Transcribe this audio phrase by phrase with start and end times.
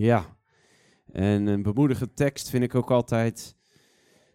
[0.00, 0.36] Ja,
[1.12, 3.56] en een bemoedigende tekst vind ik ook altijd.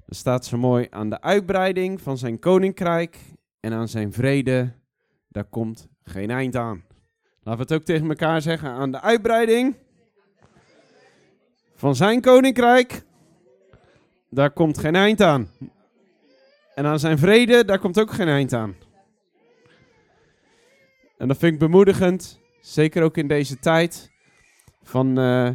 [0.06, 3.18] Er staat zo mooi aan de uitbreiding van zijn koninkrijk
[3.60, 4.74] en aan zijn vrede,
[5.28, 6.84] daar komt geen eind aan.
[7.44, 8.70] Laten we het ook tegen elkaar zeggen.
[8.70, 9.76] Aan de uitbreiding
[11.76, 13.04] van zijn koninkrijk,
[14.30, 15.50] daar komt geen eind aan.
[16.76, 18.76] En aan zijn vrede, daar komt ook geen eind aan.
[21.18, 24.14] En dat vind ik bemoedigend, zeker ook in deze tijd.
[24.86, 25.50] Van uh,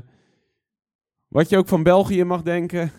[1.28, 2.90] wat je ook van België mag denken.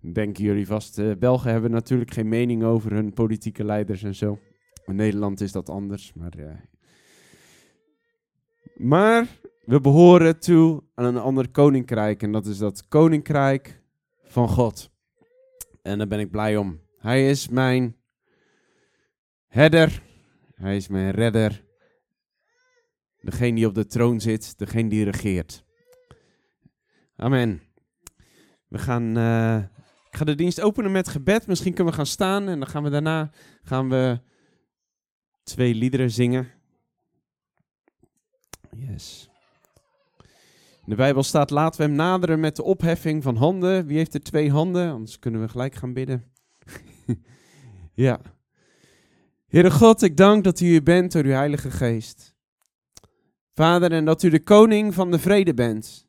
[0.00, 4.38] Denken jullie vast, uh, Belgen hebben natuurlijk geen mening over hun politieke leiders en zo.
[4.86, 6.38] In Nederland is dat anders, maar...
[6.38, 6.50] Uh,
[8.74, 9.26] maar
[9.64, 12.22] we behoren toe aan een ander koninkrijk.
[12.22, 13.82] En dat is dat koninkrijk
[14.22, 14.90] van God.
[15.82, 16.80] En daar ben ik blij om.
[16.98, 17.96] Hij is mijn
[19.46, 20.02] herder.
[20.54, 21.63] Hij is mijn redder.
[23.24, 24.58] Degene die op de troon zit.
[24.58, 25.64] Degene die regeert.
[27.16, 27.62] Amen.
[28.68, 29.56] We gaan, uh,
[30.10, 31.46] ik ga de dienst openen met gebed.
[31.46, 32.48] Misschien kunnen we gaan staan.
[32.48, 33.30] En dan gaan we daarna
[33.62, 34.20] gaan we
[35.42, 36.48] twee liederen zingen.
[38.76, 39.28] Yes.
[40.84, 43.86] In de Bijbel staat: laten we hem naderen met de opheffing van handen.
[43.86, 44.90] Wie heeft er twee handen?
[44.90, 46.32] Anders kunnen we gelijk gaan bidden.
[47.94, 48.20] ja.
[49.46, 52.33] Heere God, ik dank dat u hier bent door uw Heilige Geest.
[53.54, 56.06] Vader, en dat u de koning van de vrede bent.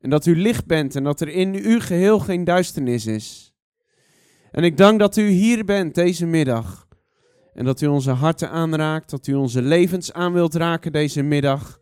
[0.00, 3.54] En dat u licht bent en dat er in uw geheel geen duisternis is.
[4.50, 6.86] En ik dank dat u hier bent deze middag.
[7.54, 11.78] En dat u onze harten aanraakt, dat u onze levens aan wilt raken deze middag.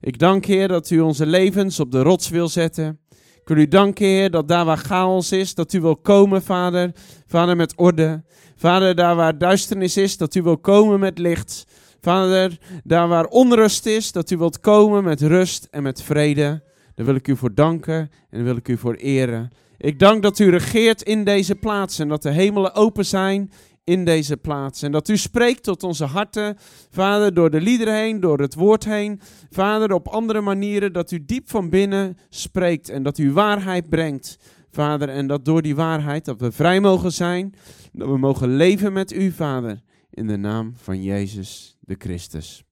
[0.00, 3.00] Ik dank Heer dat u onze levens op de rots wil zetten.
[3.40, 6.92] Ik wil u danken Heer dat daar waar chaos is, dat u wil komen Vader.
[7.26, 8.22] Vader met orde.
[8.56, 11.66] Vader daar waar duisternis is, dat u wil komen met licht.
[12.00, 16.62] Vader daar waar onrust is, dat u wilt komen met rust en met vrede.
[16.94, 19.50] Daar wil ik u voor danken en wil ik u voor eren.
[19.78, 23.50] Ik dank dat u regeert in deze plaats en dat de hemelen open zijn
[23.84, 24.82] in deze plaats.
[24.82, 26.56] En dat u spreekt tot onze harten,
[26.90, 29.20] Vader, door de liederen heen, door het woord heen.
[29.50, 34.38] Vader, op andere manieren, dat u diep van binnen spreekt en dat u waarheid brengt.
[34.70, 37.54] Vader, en dat door die waarheid dat we vrij mogen zijn,
[37.92, 42.64] dat we mogen leven met u, Vader, in de naam van Jezus de Christus.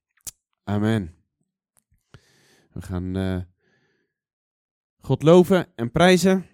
[0.64, 1.14] Amen.
[2.72, 3.40] We gaan uh,
[5.00, 6.46] God loven en prijzen.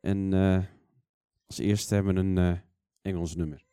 [0.00, 0.64] En uh,
[1.46, 2.58] als eerste hebben we een uh,
[3.02, 3.64] Engels nummer.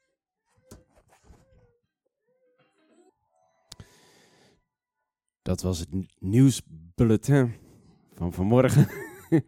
[5.42, 7.54] Dat was het nieuwsbulletin
[8.14, 8.88] van vanmorgen.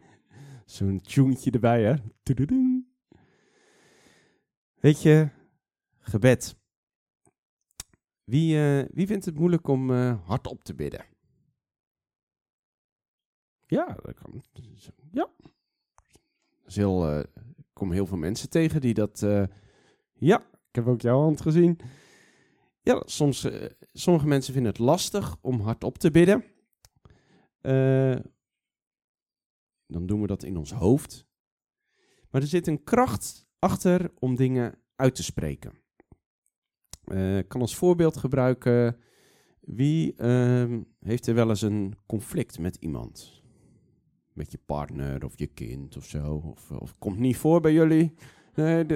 [0.64, 1.94] Zo'n tuentje erbij, hè?
[4.74, 5.28] Weet je,
[5.98, 6.56] gebed.
[8.28, 11.04] Wie, uh, wie vindt het moeilijk om uh, hardop te bidden?
[13.66, 14.44] Ja, dat kan.
[15.10, 15.30] Ja.
[16.62, 17.18] Dat heel, uh,
[17.56, 19.20] ik kom heel veel mensen tegen die dat.
[20.12, 21.78] ja, ik heb ook jouw hand gezien.
[22.82, 23.48] Ja, soms,
[23.92, 26.44] sommige mensen vinden het lastig om hardop te bidden.
[29.86, 31.26] Dan doen we dat in ons hoofd.
[32.30, 35.86] Maar er zit een kracht achter om dingen uit te spreken.
[37.38, 38.96] Ik kan als voorbeeld gebruiken.
[39.60, 43.42] Wie uh, heeft er wel eens een conflict met iemand?
[44.32, 46.42] Met je partner of je kind of zo?
[46.44, 48.14] Of, of komt niet voor bij jullie?
[48.54, 48.86] Nee.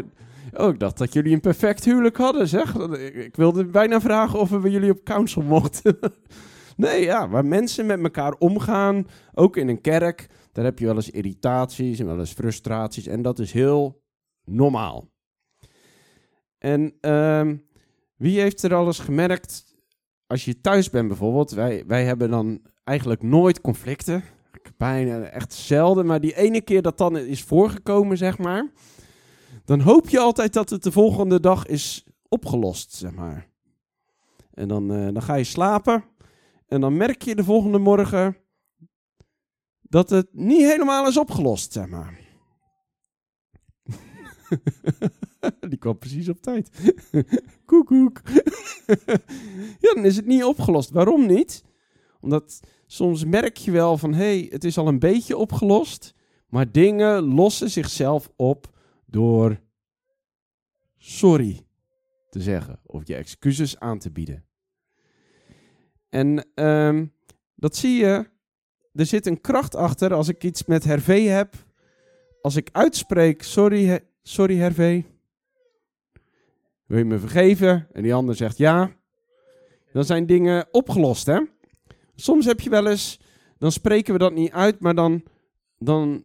[0.53, 2.75] Oh, ik dacht dat jullie een perfect huwelijk hadden, zeg.
[2.99, 5.99] Ik wilde bijna vragen of we jullie op council mochten.
[6.77, 10.95] nee, ja, waar mensen met elkaar omgaan, ook in een kerk, daar heb je wel
[10.95, 13.07] eens irritaties en wel eens frustraties.
[13.07, 14.03] En dat is heel
[14.45, 15.11] normaal.
[16.59, 17.51] En uh,
[18.23, 19.65] wie heeft er alles gemerkt,
[20.27, 24.25] als je thuis bent bijvoorbeeld, wij, wij hebben dan eigenlijk nooit conflicten.
[24.77, 28.71] Bijna echt zelden, maar die ene keer dat dan is voorgekomen, zeg maar
[29.65, 33.49] dan hoop je altijd dat het de volgende dag is opgelost, zeg maar.
[34.55, 36.05] En dan, uh, dan ga je slapen
[36.67, 38.37] en dan merk je de volgende morgen
[39.81, 42.21] dat het niet helemaal is opgelost, zeg maar.
[45.71, 46.71] Die kwam precies op tijd.
[47.67, 48.21] Koekoek.
[49.85, 50.91] ja, dan is het niet opgelost.
[50.91, 51.65] Waarom niet?
[52.21, 56.15] Omdat soms merk je wel van, hé, hey, het is al een beetje opgelost,
[56.49, 59.61] maar dingen lossen zichzelf op door
[60.97, 61.67] sorry
[62.31, 64.45] te zeggen of je excuses aan te bieden.
[66.09, 67.13] En um,
[67.55, 68.31] dat zie je,
[68.93, 71.55] er zit een kracht achter als ik iets met Hervé heb.
[72.41, 75.05] Als ik uitspreek, sorry, sorry Hervé,
[76.93, 77.89] wil je me vergeven?
[77.93, 78.91] En die ander zegt ja.
[79.93, 81.41] Dan zijn dingen opgelost, hè?
[82.15, 83.21] Soms heb je wel eens
[83.63, 85.23] dan spreken we dat niet uit, maar dan,
[85.79, 86.25] dan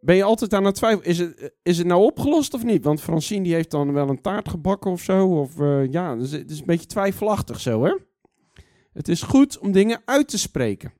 [0.00, 1.08] ben je altijd aan het twijfelen.
[1.08, 2.84] Is het, is het nou opgelost of niet?
[2.84, 5.40] Want Francine die heeft dan wel een taart gebakken of zo.
[5.40, 7.96] Of uh, ja, dus het is een beetje twijfelachtig zo, hè?
[8.92, 10.92] Het is goed om dingen uit te spreken.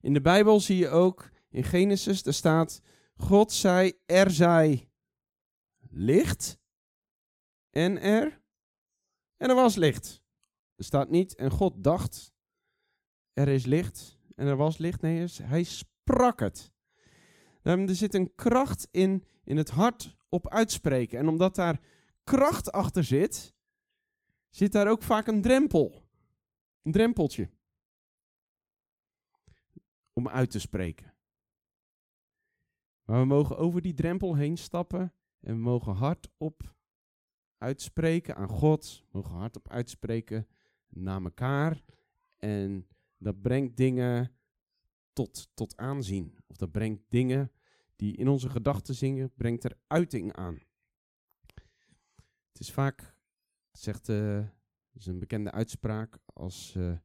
[0.00, 2.82] In de Bijbel zie je ook in Genesis, daar staat:
[3.16, 4.88] God zei, er zij
[5.90, 6.58] licht.
[7.76, 8.42] En er.
[9.36, 10.22] En er was licht.
[10.74, 12.34] Er staat niet, en God dacht,
[13.32, 14.18] er is licht.
[14.34, 15.00] En er was licht.
[15.00, 16.72] Nee, hij sprak het.
[17.62, 21.18] Er zit een kracht in, in het hart op uitspreken.
[21.18, 21.80] En omdat daar
[22.24, 23.54] kracht achter zit,
[24.48, 26.08] zit daar ook vaak een drempel.
[26.82, 27.50] Een drempeltje.
[30.12, 31.14] Om uit te spreken.
[33.04, 36.75] Maar we mogen over die drempel heen stappen en we mogen hardop
[37.58, 39.04] uitspreken aan God.
[39.10, 40.46] Mogen hardop uitspreken
[40.88, 41.82] naar elkaar.
[42.36, 42.88] En
[43.18, 44.32] dat brengt dingen
[45.12, 46.38] tot, tot aanzien.
[46.46, 47.52] Of dat brengt dingen
[47.96, 50.60] die in onze gedachten zingen, brengt er uiting aan.
[52.48, 53.16] Het is vaak,
[53.72, 54.46] zegt uh,
[54.92, 56.98] is een bekende uitspraak, als uh,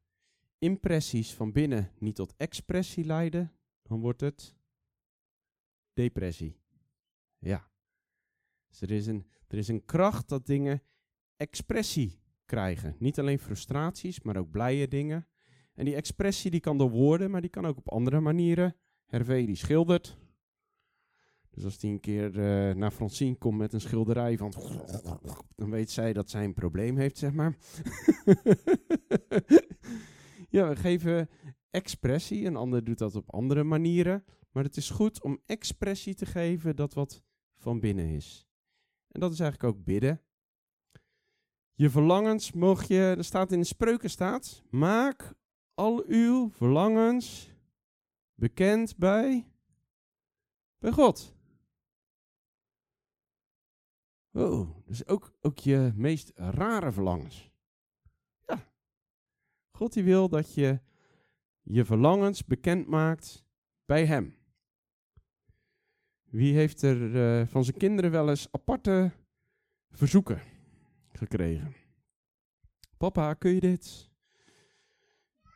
[0.58, 3.52] impressies van binnen niet tot expressie leiden,
[3.82, 4.56] dan wordt het
[5.92, 6.56] depressie.
[7.38, 7.71] Ja.
[8.72, 10.82] Dus er is een, er is een kracht dat dingen
[11.36, 12.96] expressie krijgen.
[12.98, 15.26] Niet alleen frustraties, maar ook blije dingen.
[15.74, 18.76] En die expressie die kan door woorden, maar die kan ook op andere manieren.
[19.06, 20.18] Hervé die schildert.
[21.50, 24.52] Dus als die een keer uh, naar Francine komt met een schilderij van...
[25.54, 27.56] Dan weet zij dat zij een probleem heeft, zeg maar.
[30.56, 31.28] ja, we geven
[31.70, 32.46] expressie.
[32.46, 34.24] Een ander doet dat op andere manieren.
[34.50, 37.22] Maar het is goed om expressie te geven dat wat
[37.56, 38.46] van binnen is.
[39.12, 40.22] En dat is eigenlijk ook bidden.
[41.74, 45.34] Je verlangens mocht je, er staat in de spreuken staat, maak
[45.74, 47.50] al uw verlangens
[48.34, 49.52] bekend bij,
[50.78, 51.36] bij God.
[54.32, 57.50] Oh, dus ook, ook je meest rare verlangens.
[58.46, 58.72] Ja.
[59.70, 60.80] God die wil dat je
[61.62, 63.44] je verlangens bekend maakt
[63.84, 64.41] bij Hem.
[66.32, 69.12] Wie heeft er uh, van zijn kinderen wel eens aparte
[69.90, 70.40] verzoeken
[71.12, 71.74] gekregen?
[72.96, 74.10] Papa, kun je dit?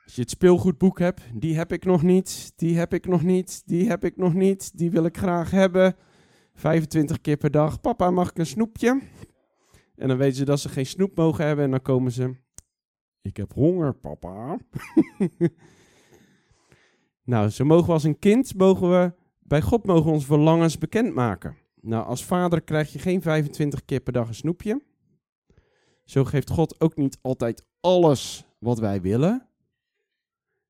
[0.05, 3.63] Als je het speelgoedboek hebt, die heb ik nog niet, die heb ik nog niet,
[3.67, 5.97] die heb ik nog niet, die wil ik graag hebben.
[6.55, 9.01] 25 keer per dag, papa mag ik een snoepje?
[9.95, 12.37] En dan weten ze dat ze geen snoep mogen hebben en dan komen ze,
[13.23, 14.59] ik heb honger papa.
[17.33, 21.57] nou, zo mogen als een kind, mogen we, bij God mogen we onze verlangens bekendmaken.
[21.81, 24.83] Nou, als vader krijg je geen 25 keer per dag een snoepje.
[26.05, 29.49] Zo geeft God ook niet altijd alles wat wij willen.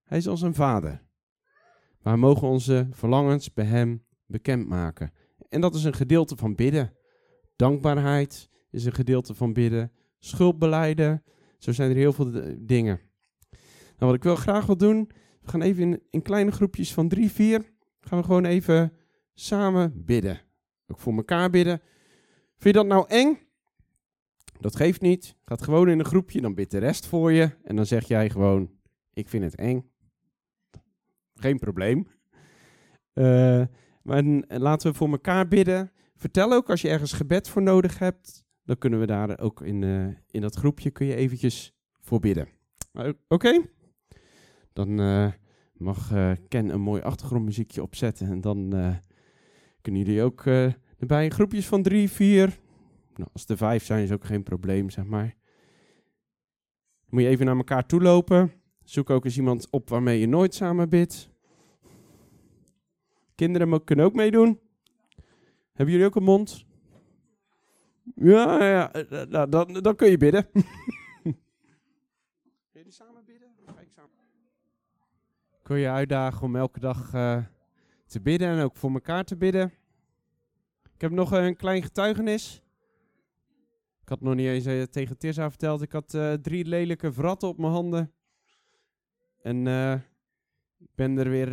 [0.04, 1.04] Hij is als een vader.
[2.02, 5.12] Maar we mogen onze verlangens bij hem bekendmaken.
[5.48, 6.92] En dat is een gedeelte van bidden.
[7.56, 9.92] Dankbaarheid is een gedeelte van bidden.
[10.18, 11.22] Schuldbeleiden.
[11.58, 13.00] Zo zijn er heel veel dingen.
[13.98, 17.30] Nou, wat ik wil graag wil doen, we gaan even in kleine groepjes van drie,
[17.30, 17.74] vier,
[18.08, 18.92] gaan we gewoon even
[19.34, 20.40] samen bidden.
[20.86, 21.80] Ook voor elkaar bidden.
[22.58, 23.38] Vind je dat nou eng?
[24.60, 25.36] Dat geeft niet.
[25.44, 27.50] Gaat gewoon in een groepje, dan bidt de rest voor je.
[27.62, 28.70] En dan zeg jij gewoon,
[29.12, 29.90] ik vind het eng.
[31.34, 32.06] Geen probleem.
[33.14, 33.64] Uh,
[34.02, 35.92] maar laten we voor elkaar bidden.
[36.14, 38.44] Vertel ook als je ergens gebed voor nodig hebt.
[38.64, 42.48] Dan kunnen we daar ook in, uh, in dat groepje kun je eventjes voor bidden.
[43.28, 43.62] Oké?
[44.72, 45.32] Dan uh,
[45.78, 48.26] mag uh, Ken een mooi achtergrondmuziekje opzetten.
[48.28, 48.68] En dan
[49.80, 50.44] kunnen jullie ook
[50.98, 52.58] erbij groepjes van drie, vier.
[53.14, 55.34] Nou, als er vijf zijn is ook geen probleem, zeg maar.
[57.06, 58.52] Dan moet je even naar elkaar toe lopen.
[58.84, 61.30] Zoek ook eens iemand op waarmee je nooit samen bidt.
[63.34, 64.60] Kinderen kunnen ook meedoen.
[65.72, 66.64] Hebben jullie ook een mond?
[68.14, 68.90] Ja, ja,
[69.28, 70.46] nou, dan, dan kun je bidden.
[72.72, 73.48] Kun jullie samen bidden?
[73.66, 74.10] Ga ik samen.
[75.66, 77.38] Ik wil je uitdagen om elke dag uh,
[78.06, 79.72] te bidden en ook voor elkaar te bidden.
[80.94, 82.62] Ik heb nog een klein getuigenis.
[84.02, 85.82] Ik had nog niet eens uh, tegen Tirza verteld.
[85.82, 88.12] Ik had uh, drie lelijke vratten op mijn handen.
[89.42, 89.66] En
[90.78, 91.52] ik ben er weer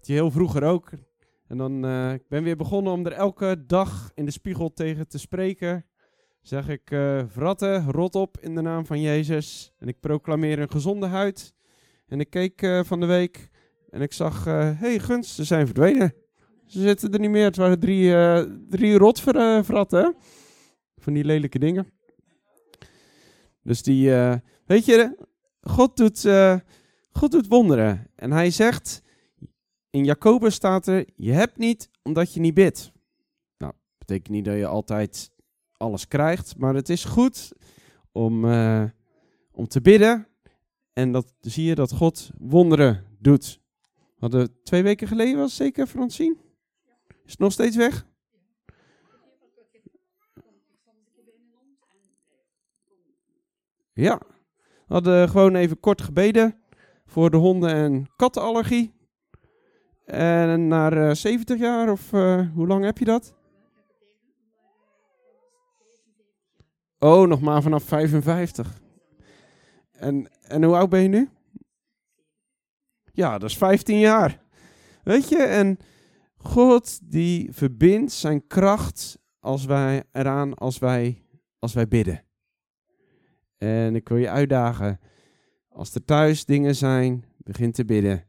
[0.00, 0.90] je heel vroeger ook.
[1.46, 5.18] En dan ik ben weer begonnen om er elke dag in de spiegel tegen te
[5.18, 5.86] spreken.
[6.40, 6.88] Zeg ik,
[7.26, 9.74] vratten, rot op in de naam van Jezus.
[9.78, 11.55] En ik proclameer een gezonde huid.
[12.06, 13.48] En ik keek uh, van de week
[13.90, 16.14] en ik zag, hé hey, gunst, ze zijn verdwenen.
[16.66, 17.44] Ze zitten er niet meer.
[17.44, 18.12] Het waren drie,
[18.68, 20.16] drie rotvratten,
[20.96, 21.90] van die lelijke dingen.
[23.62, 24.10] Dus die,
[24.64, 25.26] weet je,
[25.60, 26.28] God doet,
[27.10, 28.10] God doet wonderen.
[28.14, 29.02] En hij zegt,
[29.90, 32.92] in Jacobus staat er, je hebt niet omdat je niet bidt.
[33.58, 35.30] Nou, betekent niet dat je altijd
[35.76, 37.52] alles krijgt, maar het is goed
[38.12, 38.44] om,
[39.50, 40.26] om te bidden.
[40.96, 43.60] En dat zie je dat God wonderen doet.
[43.90, 46.36] We hadden twee weken geleden was zeker Francine?
[47.24, 48.06] Is het nog steeds weg?
[53.92, 54.18] Ja,
[54.86, 56.58] we hadden gewoon even kort gebeden
[57.06, 58.94] voor de honden- en kattenallergie.
[60.04, 63.34] En na uh, 70 jaar, of uh, hoe lang heb je dat?
[66.98, 68.84] Oh, nog maar vanaf 55.
[69.98, 71.28] En, en hoe oud ben je nu?
[73.12, 74.40] Ja, dat is 15 jaar.
[75.02, 75.78] Weet je, en
[76.36, 81.22] God die verbindt zijn kracht als wij eraan als wij,
[81.58, 82.24] als wij bidden.
[83.56, 85.00] En ik wil je uitdagen,
[85.68, 88.24] als er thuis dingen zijn, begin te bidden.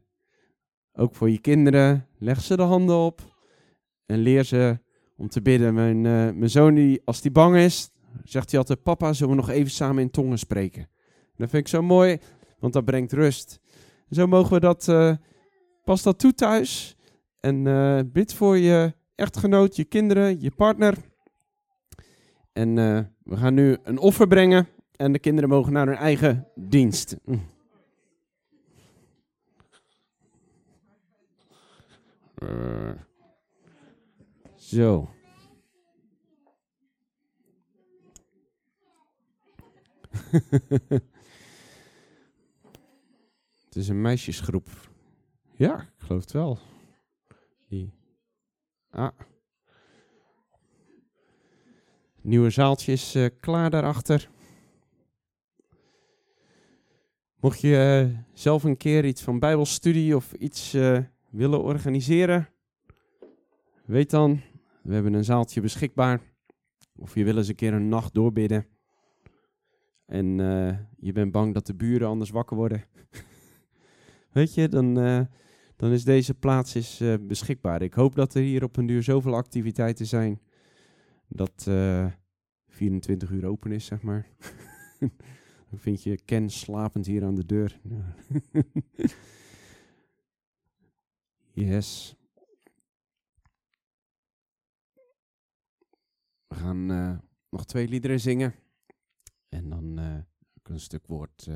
[0.92, 3.36] Ook voor je kinderen, leg ze de handen op
[4.06, 4.80] en leer ze
[5.16, 5.74] om te bidden.
[5.74, 7.90] Mijn, uh, mijn zoon, die, als hij bang is,
[8.24, 10.88] zegt hij altijd, papa, zullen we nog even samen in tongen spreken?
[11.38, 12.18] Dat vind ik zo mooi,
[12.58, 13.60] want dat brengt rust.
[14.10, 15.14] Zo mogen we dat, uh,
[15.84, 16.96] pas dat toe thuis.
[17.40, 20.96] En uh, bid voor je echtgenoot, je kinderen, je partner.
[22.52, 24.68] En uh, we gaan nu een offer brengen.
[24.96, 27.16] En de kinderen mogen naar hun eigen dienst.
[34.56, 35.08] Zo.
[43.68, 44.68] het is een meisjesgroep.
[45.56, 46.58] Ja, ik geloof het wel.
[47.68, 47.92] Die.
[48.90, 49.10] Ah.
[52.20, 54.30] Nieuwe zaaltje is uh, klaar daarachter.
[57.40, 60.98] Mocht je uh, zelf een keer iets van Bijbelstudie of iets uh,
[61.30, 62.48] willen organiseren,
[63.84, 64.40] weet dan,
[64.82, 66.20] we hebben een zaaltje beschikbaar.
[66.96, 68.66] Of je wil eens een keer een nacht doorbidden.
[70.06, 70.36] En
[70.96, 72.84] je bent bang dat de buren anders wakker worden.
[74.38, 74.94] weet je, dan,
[75.76, 77.82] dan is deze plaats is, beschikbaar.
[77.82, 80.40] Ik hoop dat er hier op een duur zoveel activiteiten zijn
[81.28, 81.66] dat
[82.66, 84.28] 24 uur open is, zeg maar.
[85.70, 87.80] Dan vind je Ken slapend hier aan de deur.
[91.66, 92.16] yes.
[96.46, 96.86] We gaan
[97.50, 98.54] nog twee liederen zingen.
[99.48, 99.98] En dan
[100.62, 101.48] een stuk woord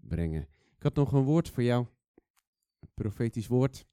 [0.00, 0.48] brengen.
[0.76, 1.86] Ik had nog een woord voor jou.
[2.78, 3.86] Een profetisch woord.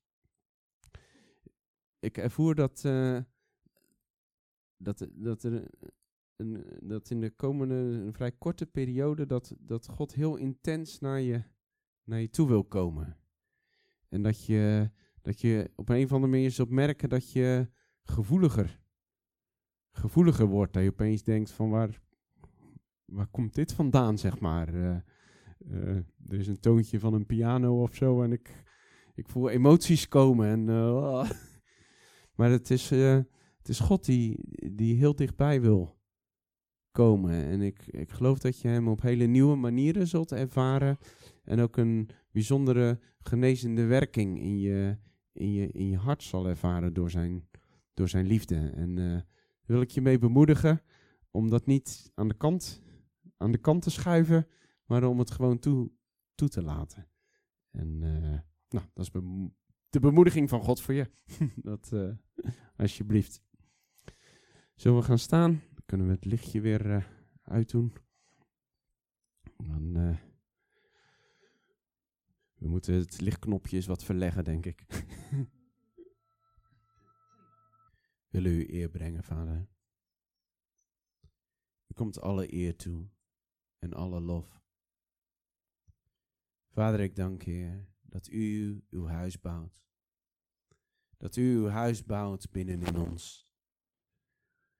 [1.99, 2.81] Ik ervoer dat,
[4.77, 5.69] dat, dat er
[6.35, 11.19] een, dat in de komende een vrij korte periode dat, dat God heel intens naar
[11.19, 11.43] je,
[12.03, 13.17] naar je toe wil komen.
[14.09, 17.69] En dat je, dat je op een of andere manier zult merken dat je
[18.03, 18.79] gevoeliger,
[19.91, 20.73] gevoeliger wordt.
[20.73, 22.01] Dat je opeens denkt van waar,
[23.05, 24.73] waar komt dit vandaan, zeg maar.
[24.73, 24.97] Uh,
[25.71, 25.95] uh,
[26.27, 28.63] er is een toontje van een piano of zo en ik,
[29.15, 30.47] ik voel emoties komen.
[30.47, 31.29] En, uh,
[32.37, 34.39] maar het is, het is God die,
[34.73, 36.01] die heel dichtbij wil
[36.93, 37.33] komen.
[37.33, 40.97] En ik, ik geloof dat je hem op hele nieuwe manieren zult ervaren.
[41.43, 44.97] En ook een bijzondere genezende werking in je,
[45.33, 47.47] in je, in je hart zal ervaren door zijn,
[47.93, 48.71] door zijn liefde.
[48.75, 49.19] En uh,
[49.65, 50.81] wil ik je mee bemoedigen
[51.31, 52.81] om dat niet aan de kant,
[53.37, 54.47] aan de kant te schuiven,
[54.93, 55.91] maar om het gewoon toe,
[56.35, 57.07] toe te laten.
[57.71, 59.11] En uh, nou, dat is
[59.89, 61.11] de bemoediging van God voor je.
[61.55, 62.15] dat uh,
[62.75, 63.41] alsjeblieft.
[64.75, 65.61] Zullen we gaan staan?
[65.85, 67.03] kunnen we het lichtje weer uh,
[67.41, 67.93] uitdoen.
[69.57, 69.93] Dan,
[72.53, 74.85] we moeten het lichtknopje eens wat verleggen, denk ik.
[78.33, 79.67] Willen u eer brengen, vader?
[81.87, 83.09] U komt alle eer toe
[83.79, 84.62] en alle lof.
[86.73, 89.81] Vader, ik dank Heer dat u uw huis bouwt.
[91.17, 93.47] Dat u uw huis bouwt binnenin ons.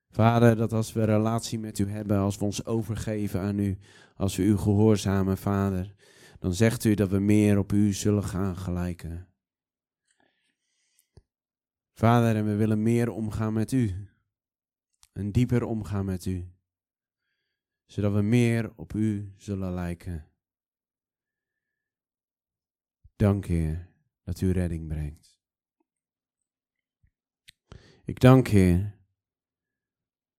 [0.10, 3.78] Vader, dat als we een relatie met u hebben, als we ons overgeven aan u,
[4.16, 5.96] als we u gehoorzamen, Vader,
[6.40, 9.28] dan zegt u dat we meer op u zullen gaan gelijken.
[11.94, 14.08] Vader, en we willen meer omgaan met u.
[15.12, 16.52] En dieper omgaan met u.
[17.86, 20.33] Zodat we meer op u zullen lijken.
[23.24, 23.89] Dank, Heer,
[24.24, 25.39] dat u redding brengt.
[28.03, 29.00] Ik dank, Heer,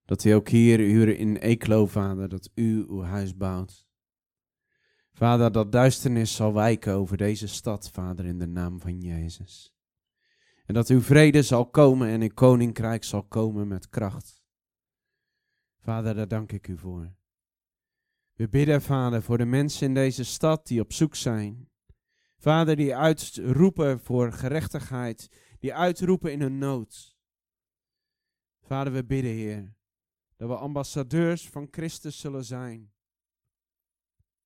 [0.04, 3.88] dat u ook hier, u in Eeklo, vader, dat u uw huis bouwt.
[5.12, 9.74] Vader, dat duisternis zal wijken over deze stad, Vader, in de naam van Jezus.
[10.64, 14.44] En dat uw vrede zal komen en uw koninkrijk zal komen met kracht.
[15.78, 17.14] Vader, daar dank ik u voor.
[18.34, 21.72] We bidden, Vader, voor de mensen in deze stad die op zoek zijn.
[22.44, 27.18] Vader, die uitroepen voor gerechtigheid, die uitroepen in hun nood.
[28.60, 29.76] Vader, we bidden, Heer,
[30.36, 32.92] dat we ambassadeurs van Christus zullen zijn.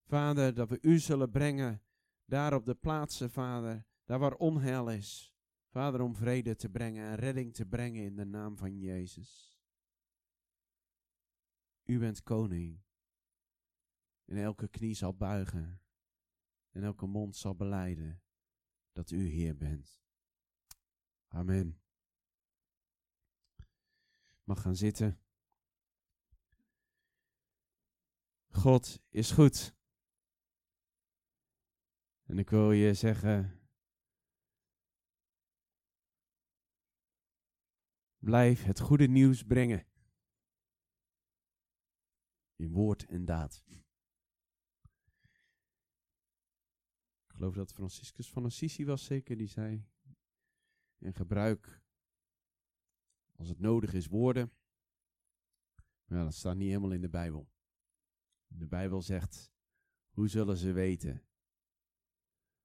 [0.06, 1.82] Vader, dat we u zullen brengen
[2.24, 5.34] daar op de plaatsen, Vader, daar waar onheil is.
[5.70, 9.60] Vader, om vrede te brengen en redding te brengen in de naam van Jezus.
[11.84, 12.80] U bent koning.
[14.24, 15.80] En elke knie zal buigen.
[16.78, 18.22] En elke mond zal beleiden
[18.92, 20.00] dat u Heer bent.
[21.28, 21.80] Amen.
[24.44, 25.20] Mag gaan zitten.
[28.48, 29.74] God is goed.
[32.22, 33.68] En ik wil je zeggen,
[38.18, 39.86] blijf het goede nieuws brengen.
[42.56, 43.64] In woord en daad.
[47.38, 49.86] Geloof dat Franciscus van Assisi was zeker, die zei,
[50.98, 51.82] en gebruik
[53.36, 54.52] als het nodig is woorden.
[56.04, 57.50] Maar dat staat niet helemaal in de Bijbel.
[58.46, 59.52] De Bijbel zegt,
[60.10, 61.22] hoe zullen ze weten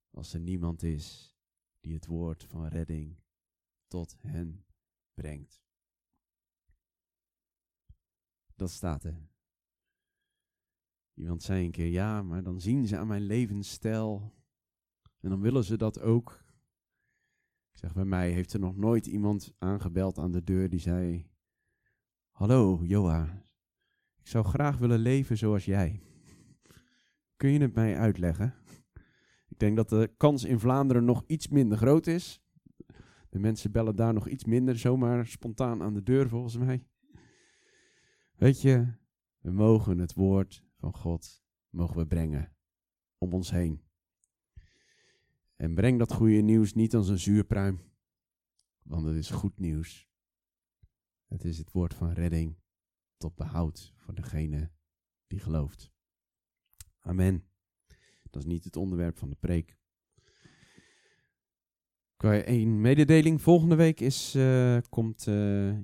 [0.10, 1.36] als er niemand is
[1.80, 3.18] die het woord van redding
[3.88, 4.65] tot hen
[5.13, 5.63] brengt?
[8.56, 9.30] Dat staat er.
[11.13, 14.42] Iemand zei een keer, ja, maar dan zien ze aan mijn levensstijl
[15.24, 16.44] en dan willen ze dat ook.
[17.72, 21.30] Ik zeg, bij mij heeft er nog nooit iemand aangebeld aan de deur die zei,
[22.32, 23.46] hallo Joa,
[24.20, 26.01] ik zou graag willen leven zoals jij.
[27.38, 28.53] Kun je het mij uitleggen?
[29.48, 32.42] Ik denk dat de kans in Vlaanderen nog iets minder groot is.
[33.29, 36.88] De mensen bellen daar nog iets minder zomaar spontaan aan de deur volgens mij.
[38.36, 38.94] Weet je,
[39.40, 42.55] we mogen het woord van God mogen we brengen
[43.18, 43.81] om ons heen.
[45.64, 47.82] En breng dat goede nieuws niet als een zuurpruim,
[48.82, 50.10] want het is goed nieuws.
[51.26, 52.56] Het is het woord van redding
[53.18, 54.72] tot behoud voor degene
[55.28, 55.92] die gelooft.
[57.00, 57.44] Amen.
[58.24, 59.78] Dat is niet het onderwerp van de preek.
[62.16, 63.42] Qua één mededeling.
[63.42, 65.78] Volgende week is, uh, komt uh,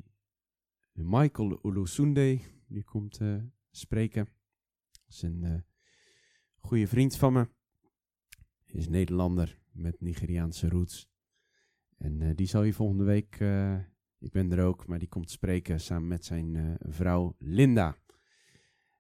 [0.92, 2.39] Michael Ulusunde.
[2.68, 4.26] Die komt uh, spreken.
[4.92, 5.65] Dat is een
[6.58, 7.50] goede vriend van me.
[8.65, 11.10] Hij is Nederlander met Nigeriaanse roots.
[11.98, 13.38] En die zal je volgende week
[14.20, 17.98] ik ben er ook, maar die komt spreken samen met zijn uh, vrouw Linda.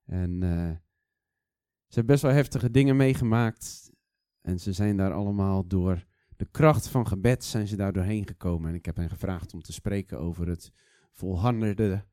[0.05, 0.39] En
[1.87, 3.91] ze hebben best wel heftige dingen meegemaakt.
[4.41, 8.69] En ze zijn daar allemaal door de kracht van gebed zijn ze daar doorheen gekomen.
[8.69, 10.71] En ik heb hen gevraagd om te spreken over het
[11.11, 12.05] volhardende,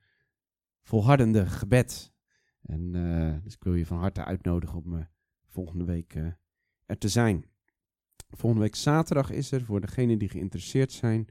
[0.83, 2.13] volhardende gebed.
[2.63, 2.93] En
[3.43, 5.09] dus ik wil je van harte uitnodigen om
[5.47, 6.15] volgende week
[6.87, 7.45] er te zijn.
[8.29, 11.29] Volgende week zaterdag is er, voor degenen die geïnteresseerd zijn,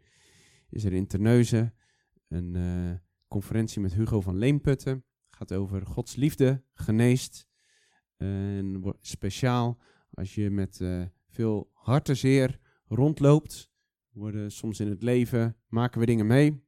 [0.69, 1.73] is er in Terneuzen
[2.27, 2.93] een uh,
[3.27, 5.05] conferentie met Hugo van Leemputten.
[5.29, 7.47] Gaat over Gods liefde, geneest.
[8.17, 9.77] En speciaal
[10.11, 13.71] als je met uh, veel hartenzeer rondloopt.
[14.09, 16.63] Worden soms in het leven, maken we dingen mee.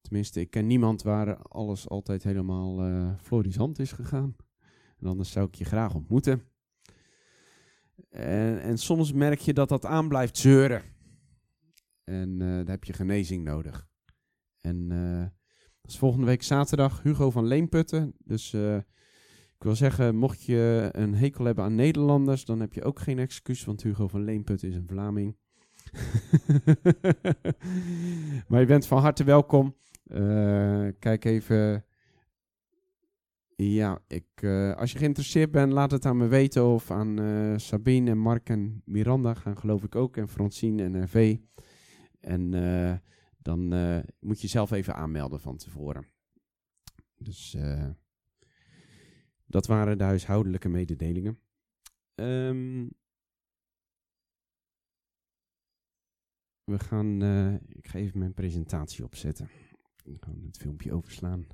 [0.00, 4.36] Tenminste, ik ken niemand waar alles altijd helemaal uh, florisant is gegaan.
[4.98, 6.42] En anders zou ik je graag ontmoeten.
[8.08, 10.82] En, en soms merk je dat dat aan blijft zeuren.
[12.04, 13.88] En uh, daar heb je genezing nodig.
[14.60, 15.20] En uh,
[15.80, 18.14] dat is volgende week zaterdag Hugo van Leemputten.
[18.18, 18.76] Dus uh,
[19.56, 23.18] ik wil zeggen, mocht je een hekel hebben aan Nederlanders, dan heb je ook geen
[23.18, 25.36] excuus, want Hugo van Leemputten is een Vlaming.
[28.48, 29.76] maar je bent van harte welkom.
[30.98, 31.87] kijk even.
[33.62, 34.44] Ja, ik,
[34.76, 36.66] als je geïnteresseerd bent, laat het aan me weten.
[36.66, 37.16] Of aan
[37.60, 40.16] Sabine en Mark en Miranda gaan geloof ik ook.
[40.16, 41.38] En Francine en RV.
[42.20, 42.96] En uh,
[43.38, 46.06] dan uh, moet je zelf even aanmelden van tevoren.
[47.16, 47.90] Dus uh,
[49.46, 51.38] dat waren de huishoudelijke mededelingen.
[52.14, 52.90] Um,
[56.64, 57.22] we gaan,
[57.68, 59.48] ik ga even mijn presentatie opzetten.
[60.04, 61.46] Ik ga het filmpje overslaan.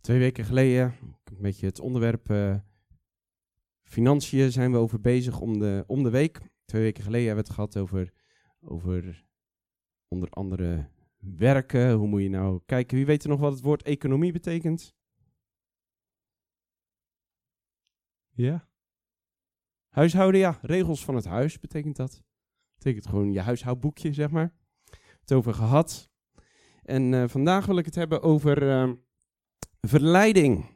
[0.00, 2.56] Twee weken geleden, een beetje het onderwerp uh,
[3.82, 6.40] financiën zijn we over bezig om de, om de week.
[6.64, 8.12] Twee weken geleden hebben we het gehad over,
[8.60, 9.26] over
[10.08, 11.92] onder andere werken.
[11.92, 12.96] Hoe moet je nou kijken?
[12.96, 14.94] Wie weet er nog wat het woord economie betekent?
[18.30, 18.71] Ja.
[19.92, 20.58] Huishouden, ja.
[20.62, 22.22] Regels van het huis betekent dat.
[22.74, 24.54] Betekent gewoon je huishoudboekje, zeg maar.
[25.20, 26.10] Het over gehad.
[26.82, 28.92] En uh, vandaag wil ik het hebben over uh,
[29.80, 30.66] verleiding.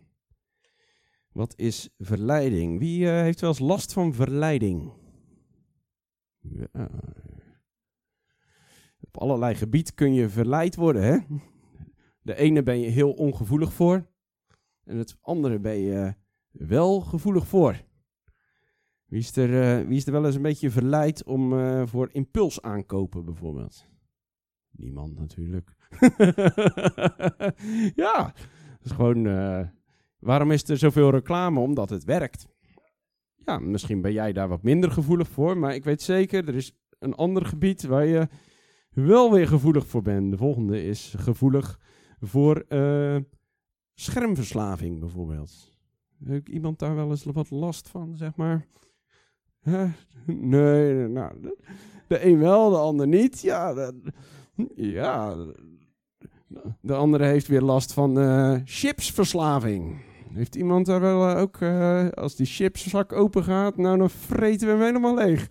[1.33, 2.79] Wat is verleiding?
[2.79, 4.93] Wie uh, heeft wel eens last van verleiding?
[6.39, 6.91] Ja.
[9.01, 11.03] Op allerlei gebieden kun je verleid worden.
[11.03, 11.19] Hè?
[12.21, 14.07] De ene ben je heel ongevoelig voor.
[14.85, 16.15] En het andere ben je
[16.51, 17.85] wel gevoelig voor.
[19.07, 22.09] Wie is er, uh, wie is er wel eens een beetje verleid om uh, voor
[22.13, 23.89] impuls aankopen bijvoorbeeld?
[24.71, 25.77] Niemand natuurlijk.
[28.05, 28.35] ja,
[28.83, 29.25] is gewoon.
[29.25, 29.67] Uh,
[30.19, 31.61] waarom is er zoveel reclame?
[31.61, 32.47] Omdat het werkt.
[33.45, 36.77] Ja, misschien ben jij daar wat minder gevoelig voor, maar ik weet zeker, er is
[36.99, 38.29] een ander gebied waar je
[38.91, 40.31] wel weer gevoelig voor bent.
[40.31, 41.81] De volgende is gevoelig
[42.21, 42.67] voor
[43.95, 45.79] schermverslaving bijvoorbeeld.
[46.25, 48.67] Heeft iemand daar wel eens wat last van, zeg maar?
[50.27, 51.33] Nee, nou,
[52.09, 53.41] de een wel, de ander niet.
[53.41, 53.93] Ja,
[54.75, 55.37] ja,
[56.81, 60.05] de andere heeft weer last van uh, chipsverslaving.
[60.33, 64.67] Heeft iemand daar wel uh, ook, uh, als die chipszak open gaat, nou dan vreten
[64.67, 65.49] we hem helemaal leeg.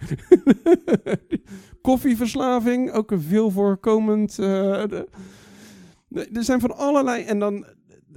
[1.82, 4.38] Koffieverslaving, ook een veel voorkomend.
[4.38, 5.08] Er
[6.44, 7.66] zijn van allerlei, en dan,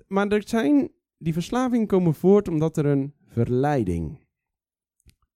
[0.06, 4.18] maar er zijn, die verslavingen komen voort omdat er een verleiding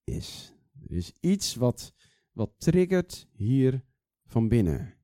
[0.04, 0.51] is.
[0.92, 1.92] Er is iets wat,
[2.32, 3.84] wat triggert hier
[4.26, 4.94] van binnen.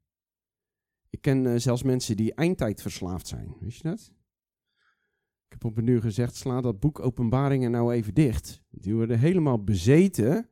[1.10, 3.56] Ik ken uh, zelfs mensen die eindtijd verslaafd zijn.
[3.60, 4.12] Wist je dat?
[5.44, 8.62] Ik heb op een uur gezegd, sla dat boek Openbaringen nou even dicht.
[8.70, 10.50] Die worden helemaal bezeten.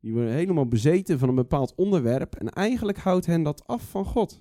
[0.00, 2.34] Die worden helemaal bezeten van een bepaald onderwerp.
[2.34, 4.32] En eigenlijk houdt hen dat af van God.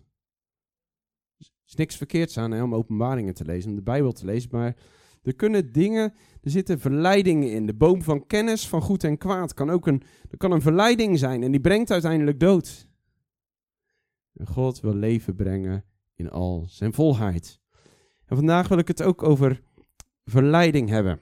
[1.37, 4.49] Er is niks verkeerds aan hè, om openbaringen te lezen, om de Bijbel te lezen.
[4.51, 4.75] Maar
[5.25, 7.65] er kunnen dingen, er zitten verleidingen in.
[7.65, 11.19] De boom van kennis van goed en kwaad kan ook een, er kan een verleiding
[11.19, 12.87] zijn en die brengt uiteindelijk dood.
[14.33, 15.85] En God wil leven brengen
[16.15, 17.59] in al zijn volheid.
[18.25, 19.61] En vandaag wil ik het ook over
[20.25, 21.19] verleiding hebben.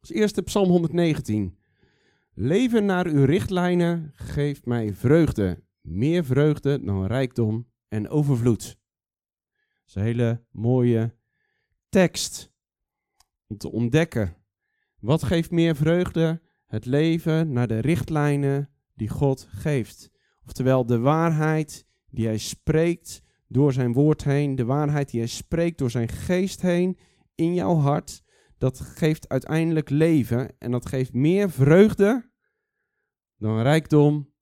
[0.00, 1.58] Als eerste Psalm 119.
[2.34, 5.62] Leven naar uw richtlijnen geeft mij vreugde.
[5.80, 8.62] Meer vreugde dan rijkdom en overvloed.
[8.64, 11.14] Dat is een hele mooie
[11.88, 12.53] tekst
[13.46, 14.36] om te ontdekken.
[15.00, 16.42] Wat geeft meer vreugde?
[16.66, 20.10] Het leven naar de richtlijnen die God geeft.
[20.46, 25.78] Oftewel de waarheid die hij spreekt door zijn woord heen, de waarheid die hij spreekt
[25.78, 26.98] door zijn geest heen
[27.34, 28.22] in jouw hart,
[28.58, 32.30] dat geeft uiteindelijk leven en dat geeft meer vreugde
[33.36, 34.32] dan rijkdom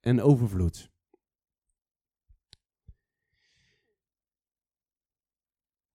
[0.00, 0.92] en overvloed.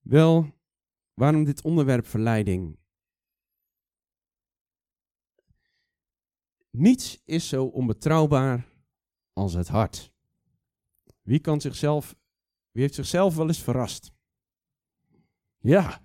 [0.00, 0.55] Wel,
[1.16, 2.78] waarom dit onderwerp verleiding?
[6.70, 8.66] Niets is zo onbetrouwbaar
[9.32, 10.12] als het hart.
[11.22, 12.16] Wie kan zichzelf,
[12.70, 14.12] wie heeft zichzelf wel eens verrast?
[15.58, 16.00] Ja,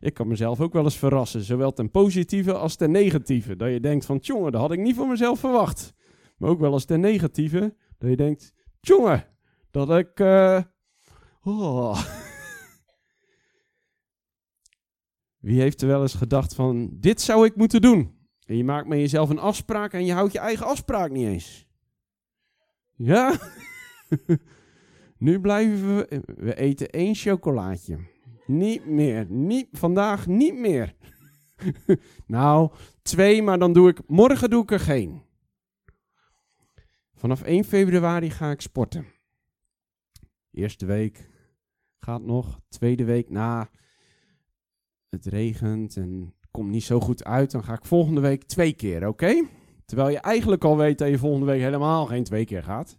[0.00, 3.56] ik kan mezelf ook wel eens verrassen, zowel ten positieve als ten negatieve.
[3.56, 5.94] Dat je denkt van, jongen, dat had ik niet van mezelf verwacht.
[6.36, 9.26] Maar ook wel eens ten negatieve, dat je denkt, jongen,
[9.70, 10.20] dat ik...
[10.20, 10.62] Uh,
[11.42, 12.25] oh.
[15.46, 18.14] Wie heeft er wel eens gedacht van, dit zou ik moeten doen?
[18.46, 21.66] En je maakt met jezelf een afspraak en je houdt je eigen afspraak niet eens.
[22.96, 23.38] Ja?
[25.18, 27.98] nu blijven we, we eten één chocolaatje.
[28.46, 30.94] Niet meer, niet, vandaag niet meer.
[32.26, 32.70] nou,
[33.02, 35.22] twee, maar dan doe ik, morgen doe ik er geen.
[37.14, 39.06] Vanaf 1 februari ga ik sporten.
[40.50, 41.30] Eerste week
[41.98, 43.66] gaat nog, tweede week na, nou,
[45.08, 49.08] het regent en komt niet zo goed uit, dan ga ik volgende week twee keer,
[49.08, 49.48] oké?
[49.84, 52.98] Terwijl je eigenlijk al weet dat je volgende week helemaal geen twee keer gaat.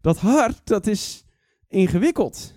[0.00, 1.24] Dat hart, dat is
[1.68, 2.54] ingewikkeld.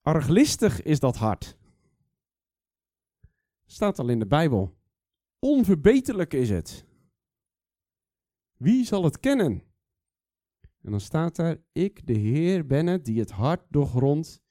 [0.00, 1.56] Arglistig is dat hart.
[3.64, 4.78] Staat al in de Bijbel.
[5.38, 6.86] Onverbeterlijk is het.
[8.56, 9.62] Wie zal het kennen?
[10.82, 14.42] En dan staat er: Ik, de Heer, ben het die het hart doorgrondt,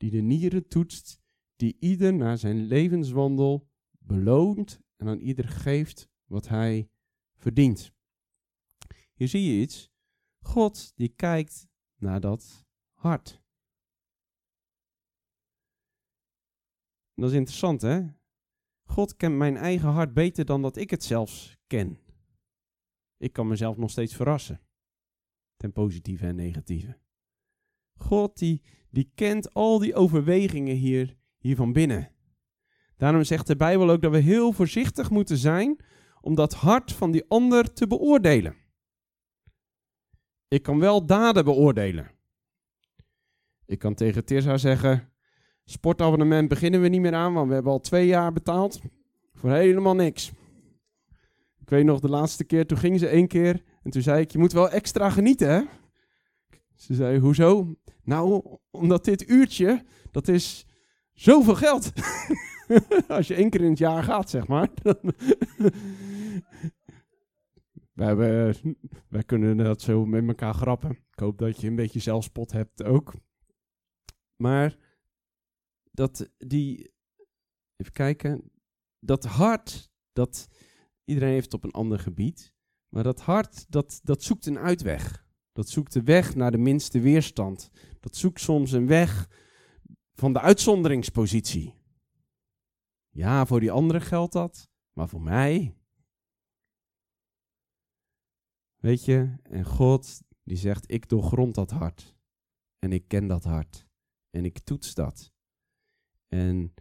[0.00, 1.20] die de nieren toetst,
[1.56, 6.90] die ieder naar zijn levenswandel beloont en aan ieder geeft wat hij
[7.36, 7.92] verdient.
[9.14, 9.90] Hier zie je iets.
[10.40, 13.42] God die kijkt naar dat hart.
[17.14, 18.06] Dat is interessant, hè?
[18.82, 21.98] God kent mijn eigen hart beter dan dat ik het zelfs ken.
[23.16, 24.60] Ik kan mezelf nog steeds verrassen.
[25.56, 26.99] ten positieve en negatieve.
[28.00, 32.10] God die, die kent al die overwegingen hier, hier van binnen.
[32.96, 35.84] Daarom zegt de Bijbel ook dat we heel voorzichtig moeten zijn
[36.20, 38.54] om dat hart van die ander te beoordelen.
[40.48, 42.10] Ik kan wel daden beoordelen.
[43.66, 45.12] Ik kan tegen Tirza zeggen:
[45.64, 48.80] sportabonnement beginnen we niet meer aan, want we hebben al twee jaar betaald
[49.34, 50.32] voor helemaal niks.
[51.58, 54.30] Ik weet nog de laatste keer, toen ging ze één keer en toen zei ik:
[54.30, 55.62] Je moet wel extra genieten, hè?
[56.80, 57.76] Ze zei: Hoezo?
[58.02, 60.66] Nou, omdat dit uurtje, dat is
[61.12, 61.92] zoveel geld.
[63.08, 64.70] Als je één keer in het jaar gaat, zeg maar.
[69.08, 70.90] wij, kunnen dat zo met elkaar grappen.
[70.90, 73.14] Ik hoop dat je een beetje zelfspot hebt ook.
[74.36, 74.76] Maar
[75.90, 76.94] dat die,
[77.76, 78.50] even kijken,
[78.98, 80.48] dat hart, dat
[81.04, 82.54] iedereen heeft op een ander gebied,
[82.88, 85.28] maar dat hart, dat, dat zoekt een uitweg.
[85.52, 87.70] Dat zoekt de weg naar de minste weerstand.
[88.00, 89.28] Dat zoekt soms een weg
[90.12, 91.74] van de uitzonderingspositie.
[93.08, 95.74] Ja, voor die anderen geldt dat, maar voor mij.
[98.76, 102.14] Weet je, en God die zegt: Ik doorgrond dat hart.
[102.78, 103.86] En ik ken dat hart.
[104.30, 105.32] En ik toets dat.
[106.28, 106.74] En,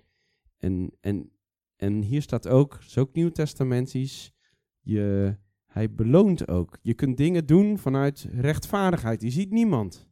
[0.58, 1.32] en, en,
[1.76, 4.32] en hier staat ook, is ook nieuwtestamentisch,
[4.80, 5.38] je,
[5.70, 6.78] hij beloont ook.
[6.82, 9.20] Je kunt dingen doen vanuit rechtvaardigheid.
[9.20, 10.10] Die ziet niemand.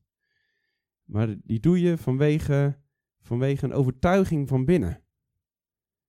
[1.04, 2.80] Maar die doe je vanwege,
[3.20, 5.04] vanwege een overtuiging van binnen.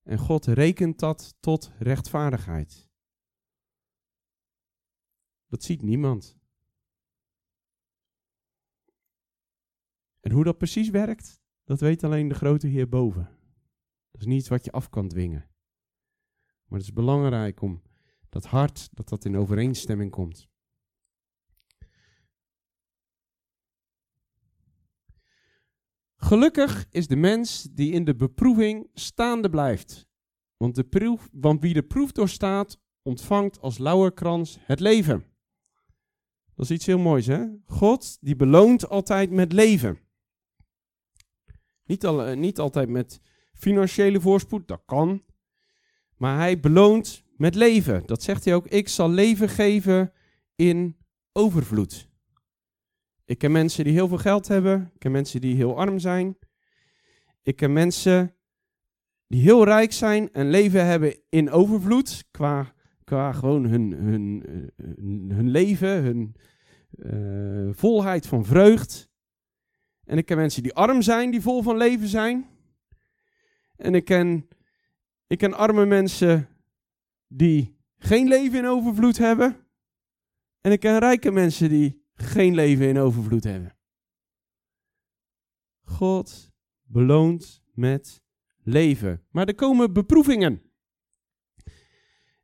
[0.02, 2.88] En God rekent dat tot rechtvaardigheid.
[5.46, 6.38] Dat ziet niemand.
[10.20, 13.30] En hoe dat precies werkt, dat weet alleen de grote Heer boven.
[14.10, 15.50] Dat is niets wat je af kan dwingen.
[16.64, 17.82] Maar het is belangrijk om
[18.28, 20.48] dat hart, dat dat in overeenstemming komt.
[26.16, 30.08] Gelukkig is de mens die in de beproeving staande blijft.
[30.56, 35.24] Want, de proef, want wie de proef doorstaat, ontvangt als lauwerkrans het leven.
[36.54, 37.46] Dat is iets heel moois, hè?
[37.66, 39.98] God die beloont altijd met leven.
[41.84, 43.20] Niet, al, eh, niet altijd met
[43.52, 45.24] financiële voorspoed, dat kan.
[46.16, 48.02] Maar hij beloont met leven.
[48.06, 48.66] Dat zegt hij ook.
[48.66, 50.12] Ik zal leven geven
[50.54, 50.96] in
[51.32, 52.08] overvloed.
[53.24, 54.90] Ik ken mensen die heel veel geld hebben.
[54.94, 56.38] Ik ken mensen die heel arm zijn.
[57.42, 58.34] Ik ken mensen
[59.26, 62.24] die heel rijk zijn en leven hebben in overvloed.
[62.30, 62.72] Qua,
[63.04, 64.44] qua gewoon hun, hun,
[65.32, 66.34] hun, leven, hun
[66.92, 69.10] uh, volheid van vreugd.
[70.04, 72.46] En ik ken mensen die arm zijn, die vol van leven zijn.
[73.76, 74.48] En ik ken,
[75.26, 76.48] ik ken arme mensen
[77.28, 79.66] die geen leven in overvloed hebben.
[80.60, 83.76] En ik ken rijke mensen die geen leven in overvloed hebben.
[85.80, 86.50] God
[86.82, 88.22] beloont met
[88.62, 89.24] leven.
[89.30, 90.62] Maar er komen beproevingen.